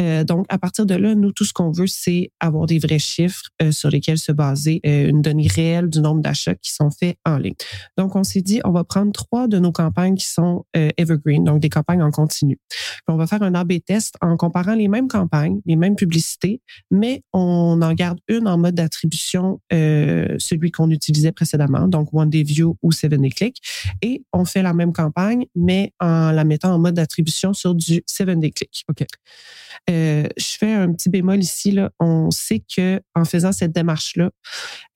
Euh, 0.00 0.24
donc, 0.24 0.46
à 0.48 0.58
partir 0.58 0.86
de 0.86 0.94
là, 0.94 1.14
nous, 1.14 1.32
tout 1.32 1.44
ce 1.44 1.52
qu'on 1.52 1.70
veut, 1.70 1.86
c'est 1.86 2.30
avoir 2.40 2.66
des 2.66 2.78
vrais 2.78 2.98
chiffres 2.98 3.42
euh, 3.62 3.72
sur 3.72 3.90
lesquels 3.90 4.18
se 4.18 4.32
baser, 4.32 4.80
euh, 4.86 5.08
une 5.08 5.22
donnée 5.22 5.48
réelle 5.48 5.88
du 5.88 6.00
nombre 6.00 6.20
d'achats 6.20 6.54
qui 6.56 6.72
sont 6.72 6.90
faits 6.90 7.16
en 7.24 7.38
ligne. 7.38 7.54
Donc, 7.96 8.16
on 8.16 8.24
s'est 8.24 8.42
dit, 8.42 8.60
on 8.64 8.72
va 8.72 8.84
prendre 8.84 9.12
trois 9.12 9.48
de 9.48 9.58
nos 9.58 9.72
campagnes 9.72 10.16
qui 10.16 10.26
sont 10.26 10.64
evergreen, 10.72 11.44
donc 11.44 11.60
des 11.60 11.68
campagnes 11.68 12.02
en 12.02 12.10
continu. 12.10 12.58
Puis 12.68 13.02
on 13.08 13.16
va 13.16 13.26
faire 13.26 13.42
un 13.42 13.54
A-B 13.54 13.74
test 13.84 14.14
en 14.20 14.36
comparant 14.36 14.74
les 14.74 14.88
mêmes 14.88 15.08
campagnes, 15.08 15.60
les 15.66 15.76
mêmes 15.76 15.96
publicités, 15.96 16.60
mais 16.90 17.22
on 17.32 17.80
en 17.82 17.92
garde 17.94 18.18
une 18.28 18.46
en 18.46 18.58
mode 18.58 18.74
d'attribution, 18.74 19.60
celui 19.70 20.70
qu'on 20.70 20.90
utilisait 20.90 21.32
précédemment, 21.32 21.88
donc 21.88 22.12
One 22.12 22.30
Day 22.30 22.42
View 22.42 22.76
ou 22.82 22.92
Seven 22.92 23.22
Day 23.22 23.30
Click, 23.30 23.60
et 24.02 24.24
on 24.32 24.44
fait 24.44 24.62
la 24.62 24.72
même 24.72 24.92
campagne, 24.92 25.46
mais 25.54 25.92
en 26.00 26.32
la 26.32 26.44
mettant 26.44 26.74
en 26.74 26.78
mode 26.78 26.94
d'attribution 26.94 27.15
sur 27.52 27.74
du 27.74 28.02
7-day 28.08 28.50
click. 28.50 28.84
OK. 28.88 29.04
Euh, 29.90 30.26
je 30.36 30.56
fais 30.58 30.72
un 30.72 30.92
petit 30.92 31.08
bémol 31.08 31.40
ici. 31.40 31.70
Là. 31.70 31.90
On 32.00 32.30
sait 32.30 32.60
que 32.60 33.00
en 33.14 33.24
faisant 33.24 33.52
cette 33.52 33.72
démarche-là, 33.72 34.30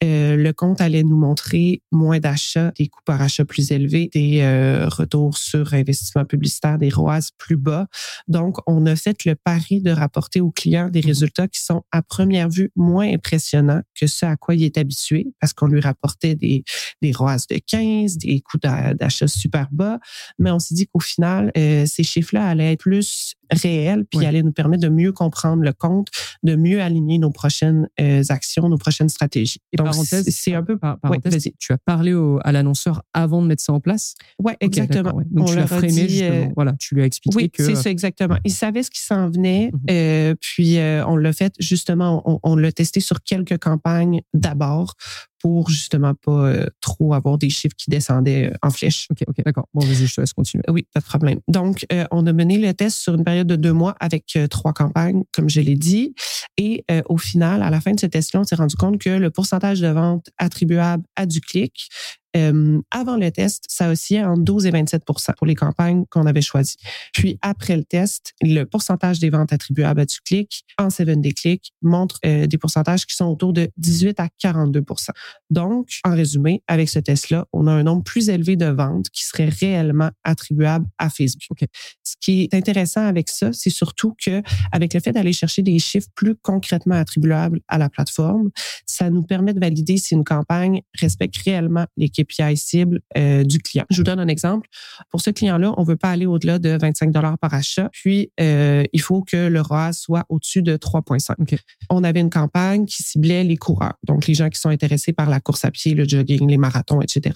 euh, 0.02 0.36
le 0.36 0.52
compte 0.52 0.80
allait 0.80 1.02
nous 1.02 1.16
montrer 1.16 1.82
moins 1.92 2.18
d'achats, 2.18 2.72
des 2.76 2.88
coûts 2.88 3.02
par 3.04 3.20
achat 3.20 3.44
plus 3.44 3.70
élevés, 3.70 4.10
des 4.12 4.40
euh, 4.40 4.88
retours 4.88 5.36
sur 5.36 5.74
investissement 5.74 6.24
publicitaire, 6.24 6.78
des 6.78 6.88
ROAS 6.88 7.30
plus 7.38 7.56
bas. 7.56 7.86
Donc, 8.28 8.56
on 8.66 8.86
a 8.86 8.96
fait 8.96 9.24
le 9.24 9.34
pari 9.34 9.80
de 9.80 9.90
rapporter 9.90 10.40
aux 10.40 10.50
clients 10.50 10.88
des 10.88 11.00
résultats 11.00 11.48
qui 11.48 11.60
sont 11.60 11.82
à 11.92 12.02
première 12.02 12.48
vue 12.48 12.70
moins 12.74 13.12
impressionnants 13.12 13.82
que 13.94 14.06
ce 14.06 14.26
à 14.26 14.36
quoi 14.36 14.54
il 14.54 14.64
est 14.64 14.78
habitué, 14.78 15.28
parce 15.40 15.52
qu'on 15.52 15.66
lui 15.66 15.80
rapportait 15.80 16.34
des, 16.34 16.64
des 17.02 17.12
ROAS 17.12 17.46
de 17.50 17.58
15, 17.64 18.18
des 18.18 18.40
coûts 18.40 18.58
d'achat 18.58 19.28
super 19.28 19.68
bas. 19.70 19.98
Mais 20.38 20.50
on 20.50 20.58
s'est 20.58 20.74
dit 20.74 20.86
qu'au 20.86 21.00
final, 21.00 21.52
ces 21.54 22.02
chiffres-là 22.10 22.46
allaient 22.48 22.72
être 22.72 22.80
plus 22.80 23.34
réels, 23.50 24.04
puis 24.08 24.20
Ouais. 24.20 24.26
allaient 24.26 24.42
nous 24.44 24.52
permettre 24.52 24.82
de 24.84 24.88
mieux 24.88 25.10
comprendre 25.12 25.62
le 25.64 25.72
compte, 25.72 26.08
de 26.44 26.54
mieux 26.54 26.80
aligner 26.80 27.18
nos 27.18 27.30
prochaines 27.30 27.88
euh, 28.00 28.22
actions, 28.28 28.68
nos 28.68 28.78
prochaines 28.78 29.08
stratégies. 29.08 29.58
Et 29.72 29.76
Donc, 29.76 29.86
parenthèse, 29.88 30.28
c'est- 30.28 30.54
un 30.54 30.62
peu... 30.62 30.78
Par, 30.78 30.98
parenthèse, 31.00 31.48
tu 31.58 31.72
as 31.72 31.78
parlé 31.78 32.12
au- 32.14 32.38
à 32.44 32.52
l'annonceur 32.52 33.02
avant 33.12 33.42
de 33.42 33.48
mettre 33.48 33.62
ça 33.62 33.72
en 33.72 33.80
place? 33.80 34.14
Ouais, 34.38 34.52
Ok, 34.54 34.58
exactement. 34.62 35.14
ouais. 35.16 35.24
Donc 35.30 35.48
On 35.48 35.50
tu 35.50 35.56
l'as 35.56 35.66
frémé 35.66 36.06
dit, 36.06 36.22
euh. 36.22 36.46
Voilà, 36.54 36.74
tu 36.78 36.94
lui 36.94 37.02
as 37.02 37.06
expliqué 37.06 37.36
Oui, 37.36 37.50
que 37.50 37.64
c'est 37.64 37.74
ça 37.74 37.90
exactement. 37.90 38.36
Il 38.44 38.52
savait 38.52 38.82
ce 38.84 38.90
qui 38.90 39.00
s'en 39.00 39.28
venait, 39.30 39.70
Mhm. 39.72 39.80
euh, 39.90 40.34
puis 40.40 40.78
euh, 40.78 41.04
on 41.06 41.16
l'a 41.16 41.32
fait 41.32 41.52
justement, 41.58 42.22
on, 42.24 42.38
on 42.42 42.56
l'a 42.56 42.70
testé 42.72 43.00
sur 43.00 43.22
quelques 43.22 43.58
campagnes 43.58 44.20
d'abord 44.34 44.94
pour 45.40 45.70
justement 45.70 46.14
pas 46.14 46.48
euh, 46.48 46.66
trop 46.80 47.14
avoir 47.14 47.38
des 47.38 47.50
chiffres 47.50 47.74
qui 47.76 47.90
descendaient 47.90 48.50
euh, 48.52 48.56
en 48.62 48.70
flèche. 48.70 49.06
Ok, 49.10 49.22
ok, 49.26 49.36
d'accord. 49.44 49.66
Bon, 49.74 49.84
vas-y, 49.84 50.06
je 50.06 50.14
te 50.14 50.20
laisse 50.20 50.32
continuer. 50.32 50.62
Oui, 50.68 50.86
pas 50.92 51.00
de 51.00 51.04
problème. 51.04 51.40
Donc, 51.48 51.86
euh, 51.92 52.04
on 52.10 52.26
a 52.26 52.32
mené 52.32 52.58
le 52.58 52.72
test 52.74 52.98
sur 52.98 53.14
une 53.14 53.24
période 53.24 53.46
de 53.46 53.56
deux 53.56 53.72
mois 53.72 53.96
avec 54.00 54.24
euh, 54.36 54.46
trois 54.46 54.72
campagnes, 54.72 55.24
comme 55.32 55.48
je 55.48 55.60
l'ai 55.60 55.76
dit. 55.76 56.14
Et 56.56 56.84
euh, 56.90 57.02
au 57.08 57.16
final, 57.16 57.62
à 57.62 57.70
la 57.70 57.80
fin 57.80 57.92
de 57.92 58.00
ce 58.00 58.06
test-là, 58.06 58.40
on 58.40 58.44
s'est 58.44 58.54
rendu 58.54 58.76
compte 58.76 58.98
que 58.98 59.10
le 59.10 59.30
pourcentage 59.30 59.80
de 59.80 59.88
vente 59.88 60.28
attribuable 60.38 61.04
à 61.16 61.26
du 61.26 61.40
clic, 61.40 61.88
euh, 62.36 62.80
avant 62.90 63.16
le 63.16 63.30
test, 63.30 63.64
ça 63.68 63.90
oscillait 63.90 64.24
entre 64.24 64.42
12 64.42 64.66
et 64.66 64.70
27% 64.70 65.34
pour 65.36 65.46
les 65.46 65.54
campagnes 65.54 66.04
qu'on 66.10 66.26
avait 66.26 66.42
choisies. 66.42 66.76
Puis 67.12 67.38
après 67.42 67.76
le 67.76 67.84
test, 67.84 68.34
le 68.40 68.64
pourcentage 68.64 69.18
des 69.18 69.30
ventes 69.30 69.52
attribuables 69.52 70.00
à 70.00 70.04
du 70.04 70.20
clic 70.20 70.64
en 70.78 70.90
7 70.90 71.20
day 71.20 71.32
click 71.32 71.72
montre 71.82 72.18
euh, 72.24 72.46
des 72.46 72.58
pourcentages 72.58 73.06
qui 73.06 73.14
sont 73.14 73.26
autour 73.26 73.52
de 73.52 73.70
18 73.76 74.20
à 74.20 74.28
42% 74.42 75.08
Donc, 75.50 75.88
en 76.04 76.14
résumé, 76.14 76.62
avec 76.68 76.88
ce 76.88 76.98
test-là, 76.98 77.46
on 77.52 77.66
a 77.66 77.72
un 77.72 77.82
nombre 77.82 78.04
plus 78.04 78.28
élevé 78.28 78.56
de 78.56 78.66
ventes 78.66 79.10
qui 79.10 79.24
seraient 79.24 79.48
réellement 79.48 80.10
attribuables 80.24 80.86
à 80.98 81.10
Facebook. 81.10 81.42
OK. 81.50 81.64
Ce 82.02 82.14
qui 82.20 82.42
est 82.42 82.54
intéressant 82.54 83.06
avec 83.06 83.28
ça, 83.28 83.52
c'est 83.52 83.70
surtout 83.70 84.14
que 84.24 84.42
avec 84.72 84.94
le 84.94 85.00
fait 85.00 85.12
d'aller 85.12 85.32
chercher 85.32 85.62
des 85.62 85.78
chiffres 85.78 86.08
plus 86.14 86.36
concrètement 86.36 86.94
attribuables 86.94 87.60
à 87.68 87.78
la 87.78 87.88
plateforme, 87.88 88.50
ça 88.86 89.10
nous 89.10 89.22
permet 89.22 89.54
de 89.54 89.60
valider 89.60 89.96
si 89.96 90.14
une 90.14 90.24
campagne 90.24 90.82
respecte 90.98 91.36
réellement 91.38 91.86
les 91.96 92.08
KPI 92.22 92.56
cibles 92.56 93.00
euh, 93.16 93.44
du 93.44 93.58
client. 93.58 93.84
Je 93.90 93.98
vous 93.98 94.02
donne 94.02 94.20
un 94.20 94.28
exemple. 94.28 94.68
Pour 95.10 95.20
ce 95.20 95.30
client-là, 95.30 95.74
on 95.76 95.84
veut 95.84 95.96
pas 95.96 96.10
aller 96.10 96.26
au-delà 96.26 96.58
de 96.58 96.76
25 96.80 97.10
dollars 97.10 97.38
par 97.38 97.54
achat, 97.54 97.88
puis 97.92 98.30
euh, 98.40 98.84
il 98.92 99.00
faut 99.00 99.22
que 99.22 99.48
le 99.48 99.60
ROAS 99.60 99.92
soit 99.92 100.24
au-dessus 100.28 100.62
de 100.62 100.76
3,5. 100.76 101.34
OK. 101.38 101.56
On 101.88 102.04
avait 102.04 102.20
une 102.20 102.30
campagne 102.30 102.86
qui 102.86 103.02
ciblait 103.02 103.44
les 103.44 103.56
coureurs, 103.56 103.94
donc 104.06 104.26
les 104.26 104.34
gens 104.34 104.48
qui 104.48 104.60
sont 104.60 104.68
intéressés 104.68 105.12
par 105.12 105.28
la 105.28 105.40
course 105.40 105.64
à 105.64 105.70
pied, 105.70 105.94
le 105.94 106.06
jogging, 106.06 106.48
les 106.48 106.58
marathons, 106.58 107.00
etc. 107.00 107.34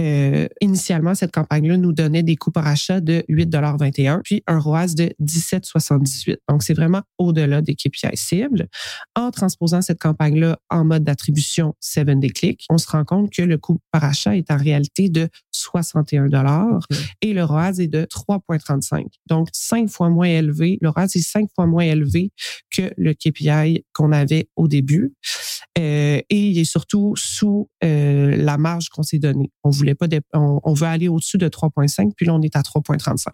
Euh, 0.00 0.48
initialement, 0.60 1.14
cette 1.14 1.32
campagne-là 1.32 1.76
nous 1.76 1.92
donnait 1.92 2.22
des 2.22 2.36
coûts 2.36 2.50
par 2.50 2.66
achat 2.66 3.00
de 3.00 3.24
8,21 3.28 4.20
puis 4.22 4.42
un 4.46 4.58
ROAS 4.58 4.94
de 4.94 5.12
17,78. 5.22 6.36
Donc, 6.48 6.62
c'est 6.62 6.74
vraiment 6.74 7.02
au-delà 7.18 7.62
des 7.62 7.74
KPI 7.74 8.16
cibles. 8.16 8.68
En 9.14 9.30
transposant 9.30 9.82
cette 9.82 9.98
campagne-là 9.98 10.58
en 10.70 10.84
mode 10.84 11.04
d'attribution 11.04 11.74
7-day 11.82 12.28
click, 12.30 12.64
on 12.70 12.78
se 12.78 12.88
rend 12.88 13.04
compte 13.04 13.30
que 13.30 13.42
le 13.42 13.58
coût 13.58 13.80
par 13.90 14.04
achat 14.06 14.36
est 14.36 14.50
en 14.50 14.56
réalité 14.56 15.08
de 15.08 15.28
61 15.52 16.26
dollars 16.26 16.86
et 17.22 17.32
le 17.32 17.44
ROAS 17.44 17.78
est 17.78 17.88
de 17.88 18.04
3,35. 18.04 19.06
Donc, 19.26 19.48
cinq 19.52 19.88
fois 19.88 20.08
moins 20.08 20.28
élevé. 20.28 20.78
Le 20.80 20.88
ROAS 20.88 21.04
est 21.04 21.20
cinq 21.20 21.48
fois 21.54 21.66
moins 21.66 21.84
élevé 21.84 22.32
que 22.70 22.92
le 22.96 23.14
KPI 23.14 23.84
qu'on 23.92 24.12
avait 24.12 24.48
au 24.56 24.68
début. 24.68 25.14
Euh, 25.78 26.20
et 26.30 26.48
il 26.50 26.58
est 26.58 26.64
surtout 26.64 27.14
sous 27.16 27.68
euh, 27.84 28.34
la 28.36 28.56
marge 28.56 28.88
qu'on 28.88 29.02
s'est 29.02 29.18
donnée. 29.18 29.50
On 29.62 29.70
voulait 29.70 29.94
pas, 29.94 30.06
on, 30.32 30.60
on 30.62 30.72
veut 30.72 30.86
aller 30.86 31.08
au-dessus 31.08 31.36
de 31.36 31.48
3,5, 31.48 32.12
puis 32.16 32.24
là 32.24 32.34
on 32.34 32.40
est 32.40 32.56
à 32.56 32.62
3,35. 32.62 33.28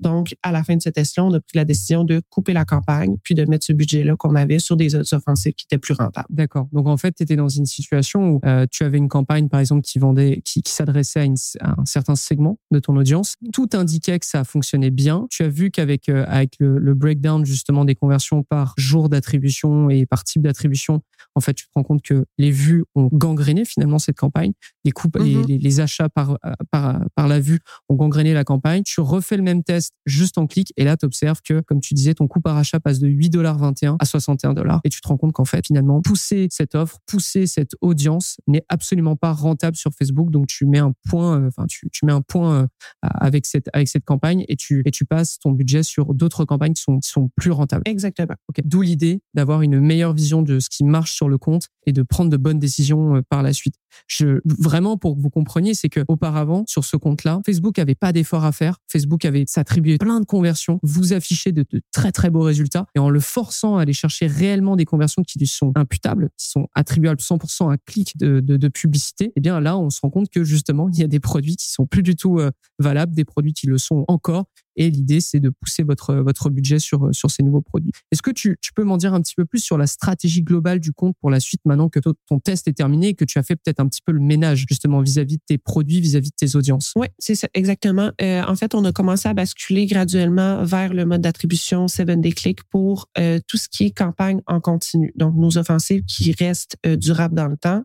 Donc, 0.00 0.34
à 0.42 0.50
la 0.50 0.64
fin 0.64 0.74
de 0.76 0.82
ce 0.82 0.88
test-là, 0.88 1.24
on 1.24 1.32
a 1.32 1.40
pris 1.40 1.56
la 1.56 1.64
décision 1.64 2.02
de 2.02 2.20
couper 2.28 2.52
la 2.52 2.64
campagne, 2.64 3.16
puis 3.22 3.34
de 3.34 3.44
mettre 3.44 3.64
ce 3.64 3.72
budget-là 3.72 4.16
qu'on 4.16 4.34
avait 4.34 4.58
sur 4.58 4.76
des 4.76 4.96
autres 4.96 5.14
offensives 5.14 5.52
qui 5.54 5.66
étaient 5.70 5.78
plus 5.78 5.94
rentables. 5.94 6.26
D'accord. 6.30 6.68
Donc 6.72 6.88
en 6.88 6.96
fait, 6.96 7.12
tu 7.12 7.22
étais 7.22 7.36
dans 7.36 7.48
une 7.48 7.66
situation 7.66 8.30
où 8.30 8.40
euh, 8.44 8.66
tu 8.70 8.82
avais 8.82 8.98
une 8.98 9.08
campagne, 9.08 9.48
par 9.48 9.60
exemple, 9.60 9.82
qui 9.82 9.98
qui, 10.14 10.62
qui 10.62 10.72
s'adressait 10.72 11.20
à, 11.20 11.24
une- 11.24 11.34
à 11.60 11.80
un 11.80 11.84
certain 11.84 12.14
segment 12.16 12.58
de 12.70 12.78
ton 12.78 12.96
audience. 12.96 13.34
Tout 13.52 13.68
indiquait 13.74 14.18
que 14.18 14.26
ça 14.26 14.44
fonctionnait 14.44 14.90
bien. 14.90 15.26
Tu 15.30 15.42
as 15.42 15.48
vu 15.48 15.70
qu'avec 15.70 16.08
euh, 16.08 16.24
avec 16.28 16.54
le, 16.58 16.78
le 16.78 16.94
breakdown 16.94 17.44
justement 17.44 17.84
des 17.84 17.94
conversions 17.94 18.42
par 18.42 18.74
jour 18.76 19.08
d'attribution 19.08 19.90
et 19.90 20.06
par 20.06 20.24
type 20.24 20.42
d'attribution, 20.42 21.02
en 21.34 21.40
fait, 21.40 21.54
tu 21.54 21.66
te 21.66 21.70
rends 21.74 21.82
compte 21.82 22.02
que 22.02 22.24
les 22.38 22.50
vues 22.50 22.84
ont 22.94 23.08
gangréné 23.12 23.64
finalement 23.64 23.98
cette 23.98 24.16
campagne. 24.16 24.52
Les 24.84 24.92
coupes, 24.92 25.16
les, 25.16 25.34
Mhm. 25.36 25.46
les, 25.46 25.58
les 25.58 25.80
achats 25.80 26.08
par, 26.08 26.32
euh, 26.44 26.52
par, 26.70 27.00
par 27.14 27.28
la 27.28 27.40
vue 27.40 27.60
ont 27.88 27.94
gangréné 27.94 28.32
la 28.34 28.44
campagne. 28.44 28.82
Tu 28.84 29.00
refais 29.00 29.36
le 29.36 29.42
même 29.42 29.62
test 29.62 29.92
juste 30.06 30.38
en 30.38 30.46
clic 30.46 30.72
et 30.76 30.84
là, 30.84 30.96
tu 30.96 31.04
observes 31.06 31.40
que, 31.42 31.60
comme 31.60 31.80
tu 31.80 31.94
disais, 31.94 32.14
ton 32.14 32.28
coût 32.28 32.40
par 32.40 32.56
achat 32.56 32.80
passe 32.80 32.98
de 32.98 33.08
8,21 33.08 33.96
à 33.98 34.04
61 34.04 34.54
dollars 34.54 34.80
et 34.84 34.88
tu 34.88 35.00
te 35.00 35.08
rends 35.08 35.16
compte 35.16 35.32
qu'en 35.32 35.44
fait, 35.44 35.66
finalement, 35.66 36.00
pousser 36.02 36.48
cette 36.50 36.74
offre, 36.74 36.98
pousser 37.06 37.46
cette 37.46 37.72
audience 37.80 38.36
n'est 38.46 38.64
absolument 38.68 39.16
pas 39.16 39.32
rentable 39.32 39.76
sur 39.76 39.92
Facebook. 39.98 40.30
Donc, 40.30 40.46
tu 40.46 40.66
mets 40.66 40.78
un 40.78 40.92
point, 41.08 41.40
euh, 41.40 41.48
enfin, 41.48 41.66
tu, 41.66 41.88
tu 41.90 42.04
mets 42.04 42.12
un 42.12 42.22
point 42.22 42.62
euh, 42.62 42.66
avec 43.02 43.46
cette, 43.46 43.68
avec 43.72 43.88
cette 43.88 44.04
campagne 44.04 44.44
et 44.48 44.56
tu, 44.56 44.82
et 44.84 44.90
tu 44.90 45.04
passes 45.04 45.38
ton 45.38 45.52
budget 45.52 45.82
sur 45.82 46.14
d'autres 46.14 46.44
campagnes 46.44 46.74
qui 46.74 46.82
sont, 46.82 46.98
qui 46.98 47.08
sont 47.08 47.30
plus 47.36 47.50
rentables. 47.50 47.82
Exactement. 47.86 48.34
D'où 48.64 48.82
l'idée 48.82 49.20
d'avoir 49.34 49.62
une 49.62 49.80
meilleure 49.80 50.12
vision 50.12 50.42
de 50.42 50.58
ce 50.58 50.68
qui 50.68 50.84
marche 50.84 51.12
sur 51.12 51.28
le 51.28 51.38
compte 51.38 51.68
et 51.86 51.92
de 51.92 52.02
prendre 52.02 52.30
de 52.30 52.36
bonnes 52.36 52.58
décisions 52.58 53.16
euh, 53.16 53.22
par 53.28 53.42
la 53.42 53.52
suite. 53.52 53.74
Je, 54.06 54.40
vraiment, 54.44 54.98
pour 54.98 55.16
que 55.16 55.20
vous 55.20 55.30
compreniez, 55.30 55.74
c'est 55.74 55.88
que 55.88 56.04
auparavant, 56.08 56.64
sur 56.66 56.84
ce 56.84 56.96
compte-là, 56.96 57.40
Facebook 57.46 57.78
avait 57.78 57.94
pas 57.94 58.12
d'effort 58.12 58.44
à 58.44 58.52
faire. 58.52 58.78
Facebook 58.88 59.24
avait 59.24 59.44
s'attribuer 59.46 59.98
plein 59.98 60.20
de 60.20 60.26
conversions, 60.26 60.78
vous 60.82 61.12
afficher 61.12 61.52
de, 61.52 61.64
de 61.70 61.80
très 61.92 62.12
très 62.12 62.30
beaux 62.30 62.42
résultats 62.42 62.86
et 62.94 62.98
en 62.98 63.10
le 63.10 63.20
forçant 63.20 63.76
à 63.76 63.82
aller 63.82 63.92
chercher 63.92 64.26
réellement 64.26 64.76
des 64.76 64.84
conversions 64.84 65.22
qui 65.22 65.38
lui 65.38 65.46
sont 65.46 65.72
imputables, 65.74 66.30
qui 66.36 66.48
sont 66.48 66.68
attribuables 66.74 67.20
100% 67.20 67.70
à 67.70 67.72
un 67.74 67.76
clic 67.86 68.16
de, 68.16 68.40
de, 68.40 68.56
de 68.56 68.68
publicité, 68.68 69.32
eh 69.36 69.40
bien 69.40 69.60
là, 69.60 69.78
on 69.78 69.85
se 69.90 70.00
rend 70.02 70.10
compte 70.10 70.28
que 70.30 70.44
justement, 70.44 70.88
il 70.88 70.98
y 70.98 71.02
a 71.02 71.08
des 71.08 71.20
produits 71.20 71.56
qui 71.56 71.70
sont 71.70 71.86
plus 71.86 72.02
du 72.02 72.16
tout 72.16 72.38
euh, 72.38 72.50
valables, 72.78 73.14
des 73.14 73.24
produits 73.24 73.52
qui 73.52 73.66
le 73.66 73.78
sont 73.78 74.04
encore. 74.08 74.46
Et 74.76 74.90
l'idée, 74.90 75.20
c'est 75.20 75.40
de 75.40 75.48
pousser 75.50 75.82
votre, 75.82 76.14
votre 76.14 76.50
budget 76.50 76.78
sur, 76.78 77.08
sur 77.12 77.30
ces 77.30 77.42
nouveaux 77.42 77.62
produits. 77.62 77.92
Est-ce 78.12 78.22
que 78.22 78.30
tu, 78.30 78.56
tu 78.60 78.72
peux 78.72 78.84
m'en 78.84 78.96
dire 78.96 79.14
un 79.14 79.20
petit 79.20 79.34
peu 79.34 79.44
plus 79.44 79.60
sur 79.60 79.78
la 79.78 79.86
stratégie 79.86 80.42
globale 80.42 80.80
du 80.80 80.92
compte 80.92 81.16
pour 81.20 81.30
la 81.30 81.40
suite 81.40 81.60
maintenant 81.64 81.88
que 81.88 82.00
ton- 82.00 82.14
test 82.40 82.68
est 82.68 82.72
terminé 82.74 83.08
et 83.08 83.14
que 83.14 83.24
tu 83.24 83.38
as 83.38 83.42
fait 83.42 83.56
peut-être 83.56 83.80
un 83.80 83.88
petit 83.88 84.02
peu 84.04 84.12
le 84.12 84.20
ménage 84.20 84.66
justement 84.68 85.00
vis-à-vis 85.00 85.38
de 85.38 85.42
tes 85.46 85.58
produits, 85.58 86.00
vis-à-vis 86.00 86.30
de 86.30 86.36
tes 86.36 86.54
audiences? 86.54 86.92
Oui, 86.96 87.06
c'est 87.18 87.34
ça, 87.34 87.48
exactement. 87.54 88.12
Euh, 88.20 88.42
en 88.46 88.54
fait, 88.56 88.74
on 88.74 88.84
a 88.84 88.92
commencé 88.92 89.28
à 89.28 89.34
basculer 89.34 89.86
graduellement 89.86 90.64
vers 90.64 90.92
le 90.92 91.04
mode 91.06 91.22
d'attribution 91.22 91.86
7-day 91.86 92.32
click 92.32 92.62
pour 92.64 93.08
euh, 93.18 93.40
tout 93.48 93.56
ce 93.56 93.68
qui 93.68 93.86
est 93.86 93.90
campagne 93.90 94.42
en 94.46 94.60
continu. 94.60 95.12
Donc, 95.16 95.34
nos 95.34 95.58
offensives 95.58 96.04
qui 96.04 96.32
restent 96.38 96.76
euh, 96.84 96.96
durables 96.96 97.34
dans 97.34 97.48
le 97.48 97.56
temps, 97.56 97.82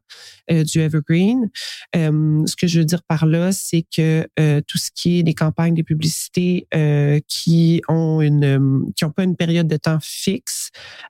du 0.50 0.80
evergreen. 0.80 1.50
Ce 1.94 2.56
que 2.56 2.68
je 2.68 2.80
veux 2.80 2.86
dire 2.86 3.04
par 3.04 3.26
là, 3.26 3.52
c'est 3.52 3.86
que 3.96 4.28
tout 4.68 4.78
ce 4.78 4.90
qui 4.94 5.20
est 5.20 5.24
des 5.24 5.34
campagnes, 5.34 5.74
des 5.74 5.84
publicités 5.84 6.68
euh, 6.82 7.20
qui 7.28 7.82
ont 7.88 8.22
une, 8.22 8.44
euh, 8.44 8.92
qui 8.96 9.06
ont 9.06 9.12
pas 9.12 9.24
une 9.24 9.36
période 9.36 9.68
de 9.68 9.78
temps 9.78 10.00
fixe, 10.02 10.61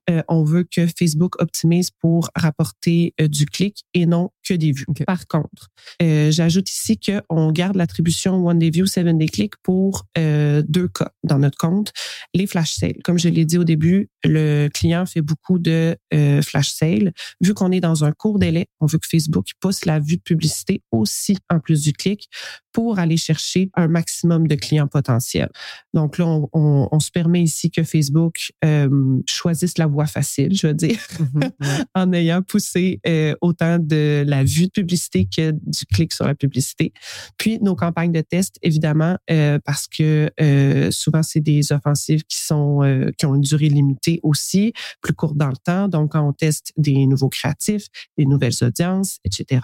euh, 0.09 0.21
on 0.27 0.43
veut 0.43 0.63
que 0.63 0.87
Facebook 0.87 1.41
optimise 1.41 1.89
pour 1.91 2.29
rapporter 2.35 3.13
euh, 3.21 3.27
du 3.27 3.45
clic 3.45 3.83
et 3.93 4.05
non 4.05 4.29
que 4.47 4.53
des 4.53 4.71
vues. 4.71 4.85
Par 5.05 5.27
contre, 5.27 5.69
euh, 6.01 6.31
J'ajoute 6.31 6.69
ici 6.69 6.99
qu'on 6.99 7.51
garde 7.51 7.75
l'attribution 7.75 8.45
One 8.45 8.59
Day 8.59 8.69
View, 8.69 8.85
Seven 8.85 9.17
Day 9.17 9.27
Click 9.27 9.53
pour 9.63 10.05
deux 10.15 10.87
cas 10.87 11.11
dans 11.23 11.39
notre 11.39 11.57
compte. 11.57 11.91
Les 12.33 12.47
flash 12.47 12.71
sales. 12.73 12.97
Comme 13.03 13.17
je 13.19 13.29
l'ai 13.29 13.45
dit 13.45 13.57
au 13.57 13.63
début, 13.63 14.09
le 14.23 14.69
client 14.73 15.05
fait 15.05 15.21
beaucoup 15.21 15.59
de 15.59 15.95
flash 16.41 16.69
sales. 16.71 17.11
Vu 17.41 17.53
qu'on 17.53 17.71
est 17.71 17.79
dans 17.79 18.03
un 18.05 18.11
court 18.11 18.39
délai, 18.39 18.67
on 18.79 18.85
veut 18.85 18.97
que 18.97 19.07
Facebook 19.07 19.47
pousse 19.59 19.85
la 19.85 19.99
vue 19.99 20.17
de 20.17 20.21
publicité 20.21 20.81
aussi 20.91 21.37
en 21.49 21.59
plus 21.59 21.81
du 21.83 21.93
clic 21.93 22.27
pour 22.73 22.99
aller 22.99 23.17
chercher 23.17 23.69
un 23.75 23.87
maximum 23.87 24.47
de 24.47 24.55
clients 24.55 24.87
potentiels. 24.87 25.49
Donc 25.93 26.17
là, 26.17 26.25
on, 26.25 26.49
on- 26.53 26.87
on 26.91 26.99
se 26.99 27.11
permet 27.11 27.41
ici 27.43 27.69
que 27.71 27.83
Facebook 27.83 28.51
euh, 28.63 28.89
choisisse 29.27 29.50
choisissent 29.51 29.77
la 29.77 29.87
voie 29.87 30.05
facile, 30.05 30.55
je 30.55 30.67
veux 30.67 30.73
dire, 30.73 30.99
Mhm, 31.19 31.51
en 31.95 32.13
ayant 32.13 32.41
poussé 32.41 32.99
euh, 33.07 33.33
autant 33.41 33.79
de 33.79 34.23
la 34.27 34.43
vue 34.43 34.65
de 34.65 34.71
publicité 34.71 35.25
que 35.25 35.51
du 35.51 35.85
clic 35.93 36.13
sur 36.13 36.25
la 36.25 36.35
publicité. 36.35 36.93
Puis 37.37 37.59
nos 37.61 37.75
campagnes 37.75 38.11
de 38.11 38.21
test, 38.21 38.57
évidemment, 38.61 39.17
euh, 39.29 39.59
parce 39.63 39.87
que 39.87 40.29
euh, 40.39 40.91
souvent 40.91 41.23
c'est 41.23 41.39
des 41.39 41.71
offensives 41.71 42.23
qui 42.23 42.37
sont 42.37 42.81
qui 43.17 43.25
ont 43.25 43.35
une 43.35 43.41
durée 43.41 43.69
limitée 43.69 44.19
aussi, 44.23 44.73
plus 45.01 45.13
courte 45.13 45.37
dans 45.37 45.49
le 45.49 45.57
temps. 45.57 45.87
Donc 45.87 46.13
quand 46.13 46.27
on 46.27 46.33
teste 46.33 46.73
des 46.77 47.05
nouveaux 47.05 47.29
créatifs, 47.29 47.87
des 48.17 48.25
nouvelles 48.25 48.53
audiences, 48.61 49.19
etc. 49.25 49.59